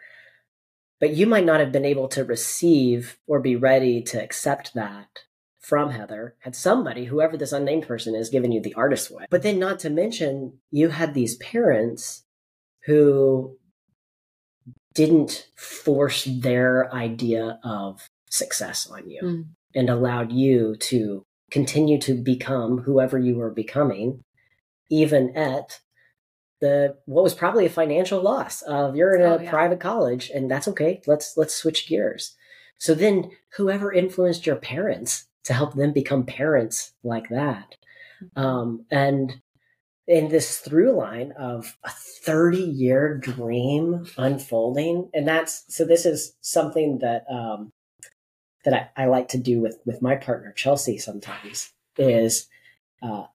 [0.99, 5.25] But you might not have been able to receive or be ready to accept that
[5.67, 9.25] from Heather had somebody, whoever this unnamed person is, given you the artist way.
[9.29, 12.23] But then, not to mention, you had these parents
[12.85, 13.57] who
[14.93, 19.45] didn't force their idea of success on you mm.
[19.75, 24.21] and allowed you to continue to become whoever you were becoming,
[24.89, 25.81] even at
[26.61, 29.49] the what was probably a financial loss of you're in a oh, yeah.
[29.49, 31.01] private college and that's okay.
[31.05, 32.37] Let's let's switch gears.
[32.79, 37.75] So then whoever influenced your parents to help them become parents like that.
[38.21, 38.39] Mm-hmm.
[38.39, 39.41] Um, and
[40.07, 45.09] in this through line of a 30 year dream unfolding.
[45.13, 47.71] And that's so this is something that um,
[48.65, 52.47] that I, I like to do with with my partner Chelsea sometimes is
[53.01, 53.25] uh,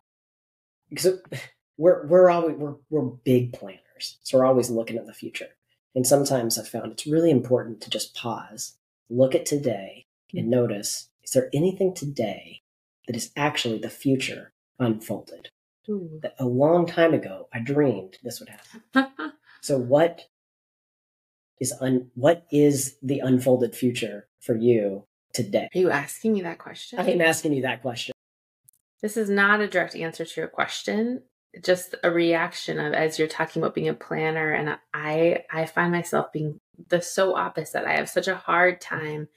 [0.91, 1.19] because
[1.79, 4.19] we're we're always we're we're big planners.
[4.23, 5.49] So we're always looking at the future.
[5.95, 8.77] And sometimes I've found it's really important to just pause,
[9.11, 10.51] look at today, and mm-hmm.
[10.51, 12.63] notice is there anything today
[13.07, 15.49] that is actually the future unfolded?
[15.89, 16.21] Ooh.
[16.23, 19.33] That a long time ago I dreamed this would happen.
[19.61, 20.27] so what
[21.61, 25.69] is un what is the unfolded future for you today?
[25.75, 26.99] Are you asking me that question?
[26.99, 28.13] I am asking you that question.
[29.01, 31.23] This is not a direct answer to your question.
[31.63, 35.93] Just a reaction of as you're talking about being a planner, and I I find
[35.93, 36.59] myself being
[36.89, 37.85] the so opposite.
[37.85, 39.29] I have such a hard time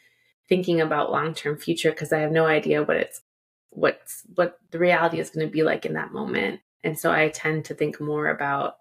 [0.48, 3.22] thinking about long-term future because I have no idea what it's
[3.70, 6.62] what's what the reality is going to be like in that moment.
[6.84, 8.78] And so I tend to think more about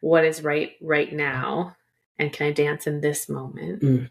[0.00, 1.76] what is right right now
[2.18, 3.82] and can I dance in this moment?
[3.82, 4.10] Mm.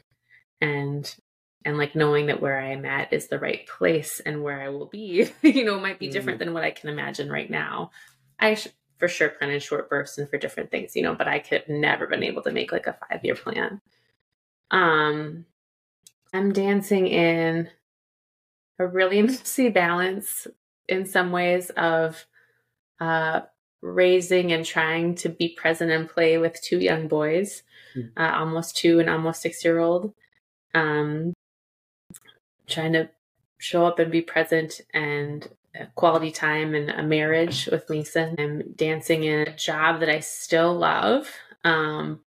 [0.59, 1.15] And
[1.63, 4.69] and like knowing that where I am at is the right place and where I
[4.69, 6.11] will be, you know, might be mm.
[6.11, 7.91] different than what I can imagine right now.
[8.39, 11.27] I sh- for sure plan in short bursts and for different things, you know, but
[11.27, 13.81] I could never been able to make like a five year plan.
[14.71, 15.45] Um,
[16.33, 17.69] I'm dancing in
[18.77, 20.47] a really messy balance
[20.87, 22.25] in some ways of
[22.99, 23.41] uh,
[23.81, 27.63] raising and trying to be present and play with two young boys,
[27.95, 28.09] mm.
[28.17, 30.13] uh, almost two and almost six year old.
[30.73, 31.33] Um,
[32.67, 33.09] trying to
[33.57, 35.47] show up and be present and
[35.95, 38.35] quality time and a marriage with Mason.
[38.37, 41.29] I'm dancing in a job that I still love,
[41.63, 42.21] um,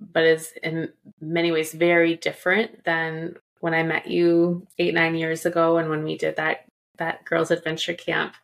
[0.00, 0.88] but is in
[1.20, 6.02] many ways very different than when I met you eight, nine years ago and when
[6.02, 6.64] we did that
[6.96, 8.34] that girls adventure camp.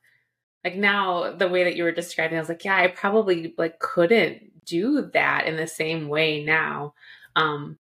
[0.65, 3.79] like now the way that you were describing, I was like, yeah, I probably like
[3.79, 6.95] couldn't do that in the same way now.
[7.37, 7.79] Um,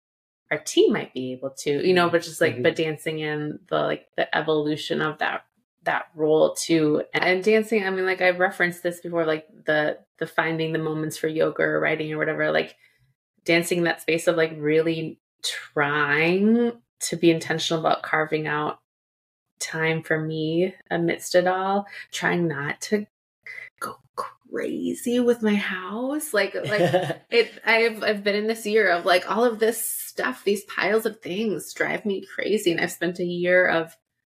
[0.51, 2.63] our team might be able to, you know, but just like, mm-hmm.
[2.63, 5.45] but dancing in the like the evolution of that
[5.85, 7.03] that role too.
[7.13, 11.17] And dancing, I mean, like I've referenced this before, like the the finding the moments
[11.17, 12.75] for yoga or writing or whatever, like
[13.45, 18.79] dancing in that space of like really trying to be intentional about carving out
[19.59, 23.05] time for me amidst it all, trying not to
[23.79, 26.33] go crazy with my house.
[26.33, 30.43] Like like it I've I've been in this year of like all of this stuff,
[30.43, 32.71] these piles of things drive me crazy.
[32.71, 33.95] And I've spent a year of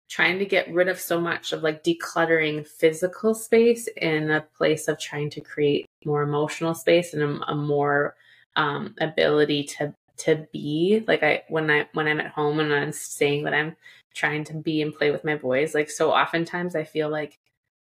[0.08, 4.88] trying to get rid of so much of like decluttering physical space in a place
[4.88, 8.16] of trying to create more emotional space and a, a more
[8.58, 12.92] um, ability to to be like I when I when I'm at home and I'm
[12.92, 13.76] saying that I'm
[14.14, 17.38] trying to be and play with my boys like so oftentimes I feel like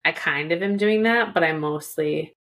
[0.05, 2.37] I kind of am doing that but I'm mostly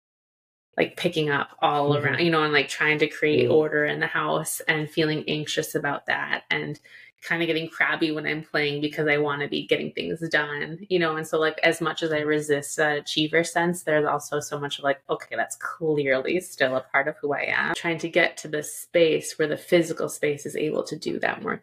[0.78, 2.06] like picking up all mm-hmm.
[2.06, 3.54] around you know and like trying to create mm-hmm.
[3.54, 6.80] order in the house and feeling anxious about that and
[7.22, 10.80] kind of getting crabby when I'm playing because I want to be getting things done,
[10.90, 11.16] you know.
[11.16, 14.78] And so, like, as much as I resist that achiever sense, there's also so much
[14.78, 17.76] of like, okay, that's clearly still a part of who I am.
[17.76, 21.44] Trying to get to the space where the physical space is able to do that
[21.44, 21.62] more,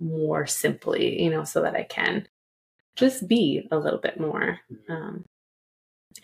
[0.00, 2.26] more simply, you know, so that I can
[2.96, 4.58] just be a little bit more.
[4.88, 5.24] Um,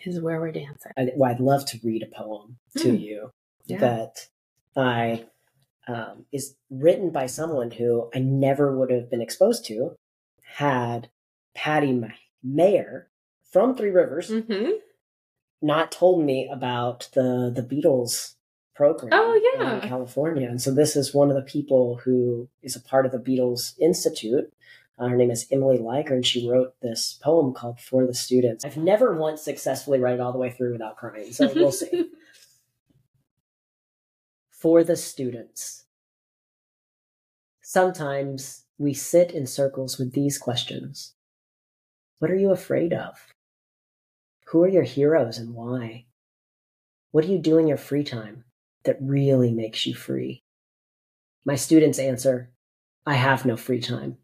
[0.05, 0.93] is where we're dancing.
[0.97, 3.01] I, well, I'd love to read a poem to mm.
[3.01, 3.31] you
[3.67, 3.79] yeah.
[3.79, 4.29] that
[4.77, 5.27] I
[5.89, 9.97] um, is written by someone who I never would have been exposed to
[10.55, 11.09] had
[11.55, 12.01] Patty
[12.43, 13.09] Mayer
[13.51, 14.73] from Three Rivers mm-hmm.
[15.63, 18.37] not told me about the the BEETLES
[18.75, 19.75] program oh, yeah.
[19.75, 20.49] in California.
[20.49, 23.75] And so this is one of the people who is a part of the BEETLES
[23.81, 24.53] Institute.
[24.99, 28.65] Uh, her name is Emily Lygren, and she wrote this poem called For the Students.
[28.65, 32.11] I've never once successfully read it all the way through without crying, so we'll see.
[34.59, 35.85] for the students.
[37.63, 41.15] Sometimes we sit in circles with these questions
[42.19, 43.15] What are you afraid of?
[44.49, 46.07] Who are your heroes and why?
[47.13, 48.45] What do you do in your free time
[48.85, 50.43] that really makes you free?
[51.45, 52.51] My students answer
[53.07, 54.19] I have no free time.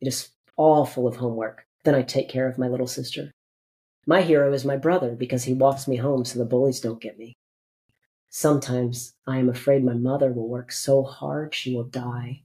[0.00, 1.66] It is all full of homework.
[1.84, 3.32] Then I take care of my little sister.
[4.06, 7.18] My hero is my brother because he walks me home so the bullies don't get
[7.18, 7.34] me.
[8.34, 12.44] Sometimes I am afraid my mother will work so hard she will die.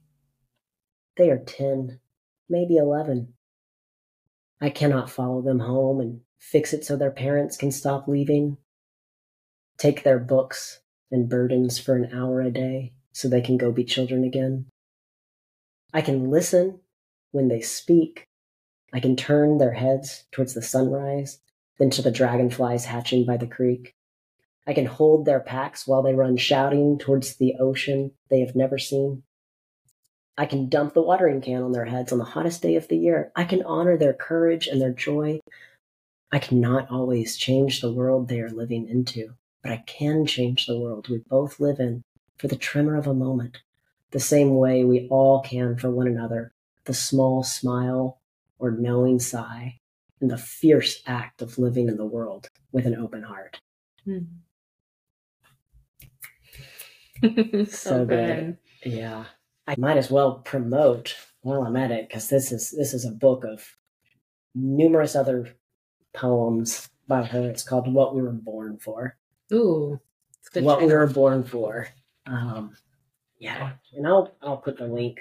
[1.16, 1.98] They are 10,
[2.46, 3.32] maybe 11.
[4.60, 8.58] I cannot follow them home and fix it so their parents can stop leaving,
[9.78, 13.82] take their books and burdens for an hour a day so they can go be
[13.82, 14.66] children again.
[15.94, 16.80] I can listen
[17.30, 18.28] when they speak.
[18.92, 21.40] I can turn their heads towards the sunrise,
[21.78, 23.94] then to the dragonflies hatching by the creek.
[24.68, 28.76] I can hold their packs while they run shouting towards the ocean they have never
[28.76, 29.22] seen.
[30.36, 32.98] I can dump the watering can on their heads on the hottest day of the
[32.98, 33.32] year.
[33.34, 35.40] I can honor their courage and their joy.
[36.30, 39.32] I cannot always change the world they are living into,
[39.62, 42.02] but I can change the world we both live in
[42.36, 43.62] for the tremor of a moment,
[44.10, 46.52] the same way we all can for one another,
[46.84, 48.20] the small smile
[48.58, 49.78] or knowing sigh,
[50.20, 53.60] and the fierce act of living in the world with an open heart.
[54.06, 54.26] Mm-hmm.
[57.22, 58.58] so, so good.
[58.82, 58.92] good.
[58.92, 59.24] Yeah.
[59.66, 63.10] I might as well promote while I'm at it because this is this is a
[63.10, 63.76] book of
[64.54, 65.54] numerous other
[66.14, 67.50] poems by her.
[67.50, 69.16] It's called "What We Were Born For."
[69.52, 70.00] Ooh,
[70.54, 71.88] what we were born for.
[72.26, 72.76] Um,
[73.38, 75.20] yeah, and I'll I'll put the link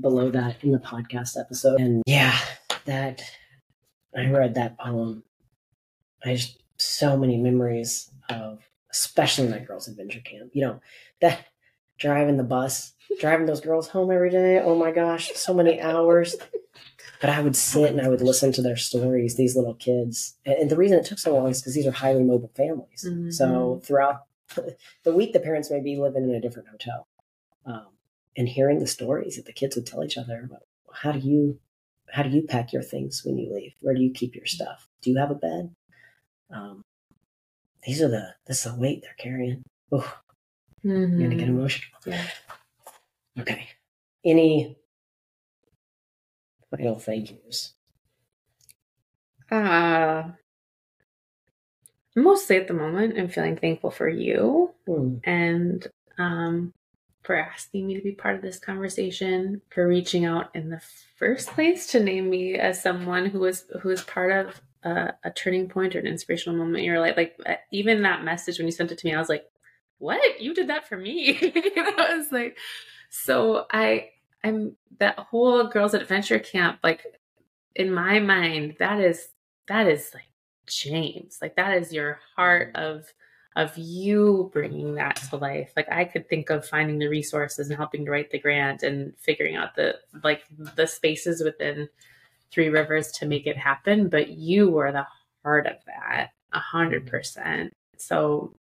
[0.00, 1.80] below that in the podcast episode.
[1.80, 2.36] And yeah,
[2.86, 3.22] that
[4.16, 5.22] I read that poem.
[6.24, 8.58] I just so many memories of
[8.94, 10.50] especially my girls adventure camp.
[10.52, 10.80] You know,
[11.20, 11.46] that
[11.98, 14.60] driving the bus, driving those girls home every day.
[14.60, 16.36] Oh my gosh, so many hours.
[17.20, 20.36] But I would sit and I would listen to their stories, these little kids.
[20.44, 23.04] And the reason it took so long is because these are highly mobile families.
[23.08, 23.30] Mm-hmm.
[23.30, 24.22] So throughout
[25.04, 27.08] the week, the parents may be living in a different hotel.
[27.66, 27.88] Um,
[28.36, 30.62] and hearing the stories that the kids would tell each other about
[30.92, 31.58] how do you
[32.10, 33.72] how do you pack your things when you leave?
[33.80, 34.88] Where do you keep your stuff?
[35.00, 35.74] Do you have a bed?
[36.50, 36.84] Um,
[37.84, 39.62] these are the this is the weight they're carrying.
[39.92, 40.16] Oh,
[40.84, 40.90] mm-hmm.
[40.90, 41.98] I'm gonna get emotional.
[42.06, 42.26] Yeah.
[43.38, 43.68] Okay.
[44.24, 44.76] Any
[46.70, 47.74] final thank yous?
[49.50, 50.24] Uh
[52.16, 55.20] mostly at the moment I'm feeling thankful for you mm.
[55.24, 55.84] and
[56.16, 56.72] um
[57.24, 60.80] for asking me to be part of this conversation, for reaching out in the
[61.18, 65.30] first place to name me as someone who was who is part of a, a
[65.30, 67.16] turning point or an inspirational moment in your life?
[67.16, 69.44] Like uh, even that message when you sent it to me, I was like,
[69.98, 70.40] "What?
[70.40, 72.56] You did that for me?" I was like,
[73.10, 74.10] so I
[74.42, 76.80] I'm that whole girls adventure camp.
[76.82, 77.02] Like
[77.74, 79.28] in my mind, that is
[79.68, 80.28] that is like
[80.66, 81.38] James.
[81.40, 83.12] Like that is your heart of
[83.56, 85.72] of you bringing that to life.
[85.76, 89.14] Like I could think of finding the resources and helping to write the grant and
[89.18, 91.88] figuring out the like the spaces within
[92.54, 95.06] Three Rivers to make it happen, but you were the
[95.42, 97.10] heart of that, a hundred mm-hmm.
[97.10, 97.72] percent.
[97.98, 98.54] So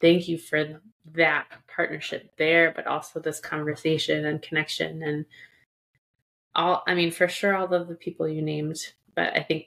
[0.00, 0.80] thank you for
[1.12, 5.26] that partnership there, but also this conversation and connection and
[6.54, 8.78] all I mean, for sure all of the people you named,
[9.14, 9.66] but I think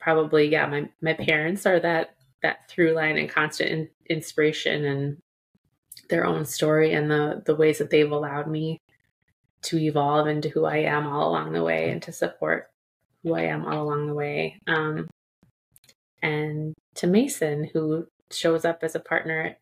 [0.00, 5.18] probably, yeah, my my parents are that that through line and constant in, inspiration and
[6.08, 8.80] their own story and the the ways that they've allowed me
[9.64, 12.68] to evolve into who I am all along the way and to support
[13.22, 14.60] who I am all along the way.
[14.66, 15.08] Um,
[16.22, 19.56] and to Mason, who shows up as a partner,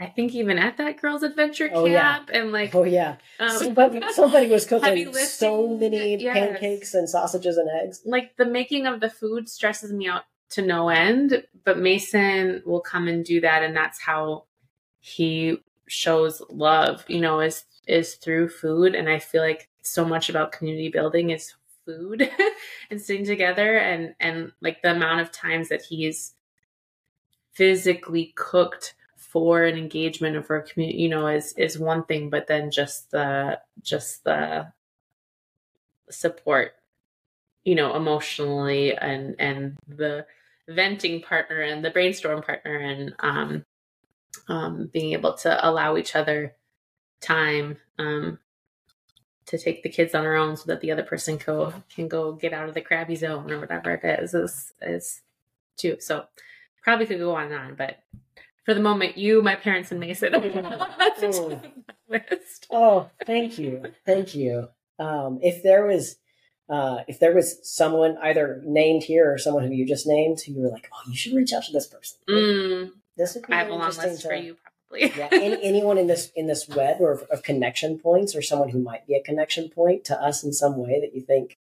[0.00, 2.20] I think even at that girls' adventure camp, oh, yeah.
[2.32, 6.34] and like, oh yeah, um, somebody, somebody was cooking so many yes.
[6.34, 8.02] pancakes and sausages and eggs.
[8.04, 12.80] Like the making of the food stresses me out to no end, but Mason will
[12.80, 14.44] come and do that, and that's how
[14.98, 17.04] he shows love.
[17.06, 21.30] You know, is is through food, and I feel like so much about community building
[21.30, 21.54] is
[21.84, 22.30] food
[22.90, 26.34] and sitting together, and and like the amount of times that he's
[27.52, 32.30] physically cooked for an engagement or for a community, you know, is is one thing,
[32.30, 34.72] but then just the just the
[36.10, 36.74] support
[37.64, 40.26] you know emotionally and and the
[40.68, 43.64] venting partner and the brainstorm partner and um,
[44.48, 46.54] um, being able to allow each other
[47.22, 48.38] time um,
[49.46, 52.32] to take the kids on our own so that the other person go can go
[52.32, 55.20] get out of the crabby zone or whatever it is is is
[55.76, 56.26] too so
[56.82, 57.98] probably could go on and on but
[58.64, 61.60] for the moment you my parents and mason oh.
[62.70, 64.68] oh thank you thank you
[64.98, 66.16] um, if there was
[66.68, 70.52] uh, if there was someone either named here or someone who you just named who
[70.52, 72.18] you were like, oh, you should reach out to this person.
[72.28, 74.56] Mm, this would be I have a long list to, for you,
[74.92, 75.18] probably.
[75.18, 78.68] yeah, any, anyone in this in this web or of, of, connection points, or someone
[78.68, 81.56] who might be a connection point to us in some way that you think.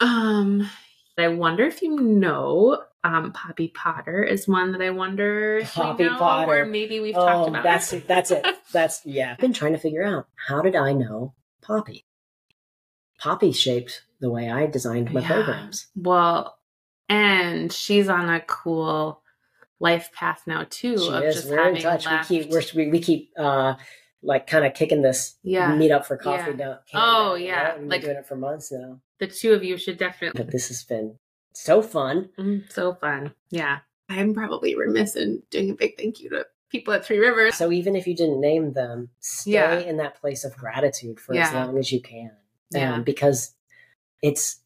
[0.00, 0.68] Um,
[1.18, 6.16] I wonder if you know um, Poppy Potter is one that I wonder Poppy know,
[6.16, 7.62] Potter, or maybe we've oh, talked about.
[7.62, 8.46] That's that's it.
[8.72, 9.32] That's yeah.
[9.32, 12.04] I've been trying to figure out how did I know Poppy.
[13.18, 15.26] Poppy shaped the way I designed my yeah.
[15.26, 15.88] programs.
[15.96, 16.56] Well,
[17.08, 19.22] and she's on a cool
[19.80, 20.98] life path now too.
[20.98, 21.46] She is.
[21.46, 22.06] we're in touch.
[22.06, 22.30] Left.
[22.30, 23.74] We keep we're, we, we keep uh
[24.22, 25.74] like kind of kicking this yeah.
[25.74, 26.56] meet up for coffee yeah.
[26.56, 26.78] down.
[26.94, 29.00] Oh yeah, we've like, been doing it for months now.
[29.18, 30.42] The two of you should definitely.
[30.42, 31.18] But this has been
[31.54, 32.30] so fun.
[32.38, 33.34] Mm, so fun.
[33.50, 33.78] Yeah,
[34.08, 37.56] I'm probably remiss in doing a big thank you to people at Three Rivers.
[37.56, 39.78] So even if you didn't name them, stay yeah.
[39.78, 42.32] in that place of gratitude for as long as you can.
[42.70, 42.94] Yeah.
[42.94, 43.54] Um, because
[44.22, 44.60] it's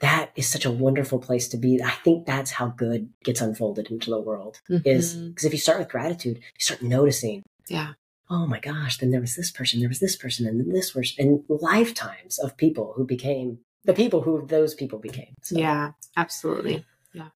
[0.00, 1.82] that is such a wonderful place to be.
[1.82, 4.88] I think that's how good gets unfolded into the world mm-hmm.
[4.88, 7.42] is because if you start with gratitude, you start noticing.
[7.68, 7.94] Yeah.
[8.30, 10.90] Oh my gosh, then there was this person, there was this person, and then this
[10.90, 15.34] person, and lifetimes of people who became the people who those people became.
[15.42, 15.58] So.
[15.58, 16.84] Yeah, absolutely.
[17.14, 17.28] Yeah.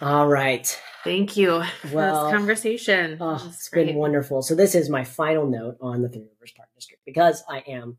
[0.00, 0.66] All right.
[1.04, 1.62] Thank you
[1.92, 3.16] well, for this conversation.
[3.20, 3.86] Oh, it's great.
[3.86, 4.42] been wonderful.
[4.42, 7.96] So this is my final note on the Three Rivers Park District because I am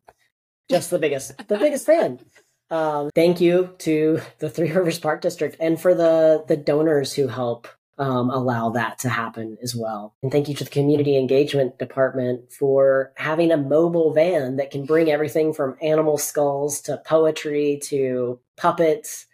[0.69, 2.19] just the biggest, the biggest fan.
[2.69, 7.27] Um, thank you to the Three Rivers Park District and for the the donors who
[7.27, 7.67] help
[7.99, 10.15] um, allow that to happen as well.
[10.21, 14.85] And thank you to the Community Engagement Department for having a mobile van that can
[14.85, 19.25] bring everything from animal skulls to poetry to puppets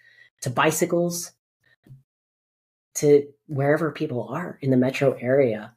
[0.43, 1.31] to bicycles
[2.95, 5.73] to wherever people are in the metro area.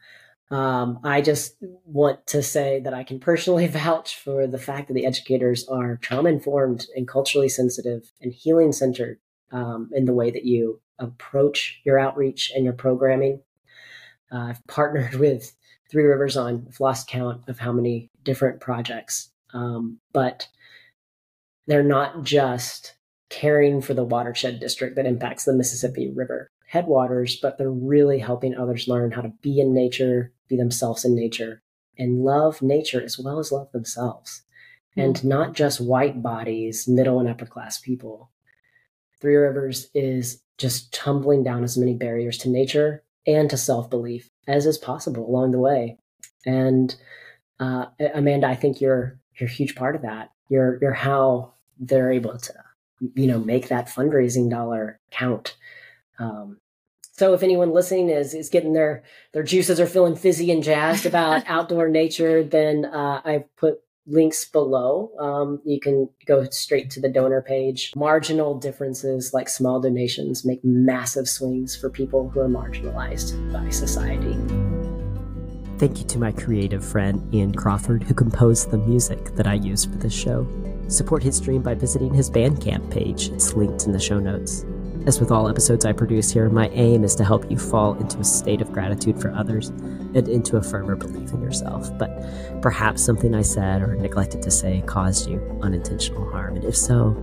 [0.50, 4.94] Um, I just want to say that I can personally vouch for the fact that
[4.94, 9.18] the educators are trauma informed and culturally sensitive and healing centered
[9.52, 13.42] um, in the way that you approach your outreach and your programming.
[14.32, 15.54] Uh, I've partnered with
[15.90, 20.48] Three Rivers on, I've lost count of how many different projects, um, but
[21.68, 22.94] they're not just
[23.28, 28.56] caring for the watershed district that impacts the Mississippi River headwaters, but they're really helping
[28.56, 31.62] others learn how to be in nature, be themselves in nature,
[31.98, 34.42] and love nature as well as love themselves.
[34.92, 35.00] Mm-hmm.
[35.00, 38.30] And not just white bodies, middle and upper class people.
[39.20, 44.30] Three Rivers is just tumbling down as many barriers to nature and to self belief
[44.46, 45.98] as is possible along the way.
[46.44, 46.94] And
[47.58, 50.30] uh, Amanda, I think you're you're a huge part of that.
[50.48, 52.54] You're you're how they're able to,
[53.14, 55.56] you know, make that fundraising dollar count
[56.18, 56.58] Um,
[57.18, 59.02] so if anyone listening is is getting their
[59.32, 64.44] their juices are feeling fizzy and jazzed about outdoor nature, then uh, I've put links
[64.44, 65.10] below.
[65.18, 67.92] Um, you can go straight to the donor page.
[67.96, 74.36] Marginal differences like small donations make massive swings for people who are marginalized by society.
[75.78, 79.84] Thank you to my creative friend Ian Crawford, who composed the music that I use
[79.84, 80.46] for this show.
[80.88, 83.28] Support his dream by visiting his Bandcamp page.
[83.30, 84.64] It's linked in the show notes.
[85.06, 88.18] As with all episodes I produce here, my aim is to help you fall into
[88.18, 91.96] a state of gratitude for others and into a firmer belief in yourself.
[91.96, 92.10] But
[92.60, 96.56] perhaps something I said or neglected to say caused you unintentional harm.
[96.56, 97.14] And if so,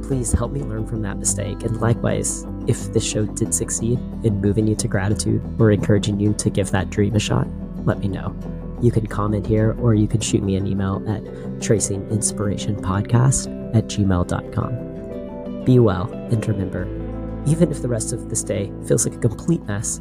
[0.00, 1.64] please help me learn from that mistake.
[1.64, 6.34] And likewise, if this show did succeed in moving you to gratitude or encouraging you
[6.34, 7.48] to give that dream a shot,
[7.84, 8.32] let me know.
[8.80, 11.24] You can comment here or you can shoot me an email at
[11.58, 15.64] tracinginspirationpodcast at gmail.com.
[15.64, 17.03] Be well and remember,
[17.46, 20.00] even if the rest of this day feels like a complete mess,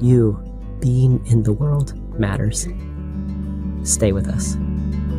[0.00, 0.42] you
[0.80, 2.66] being in the world matters.
[3.82, 4.56] Stay with us.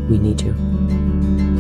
[0.10, 1.57] We need you.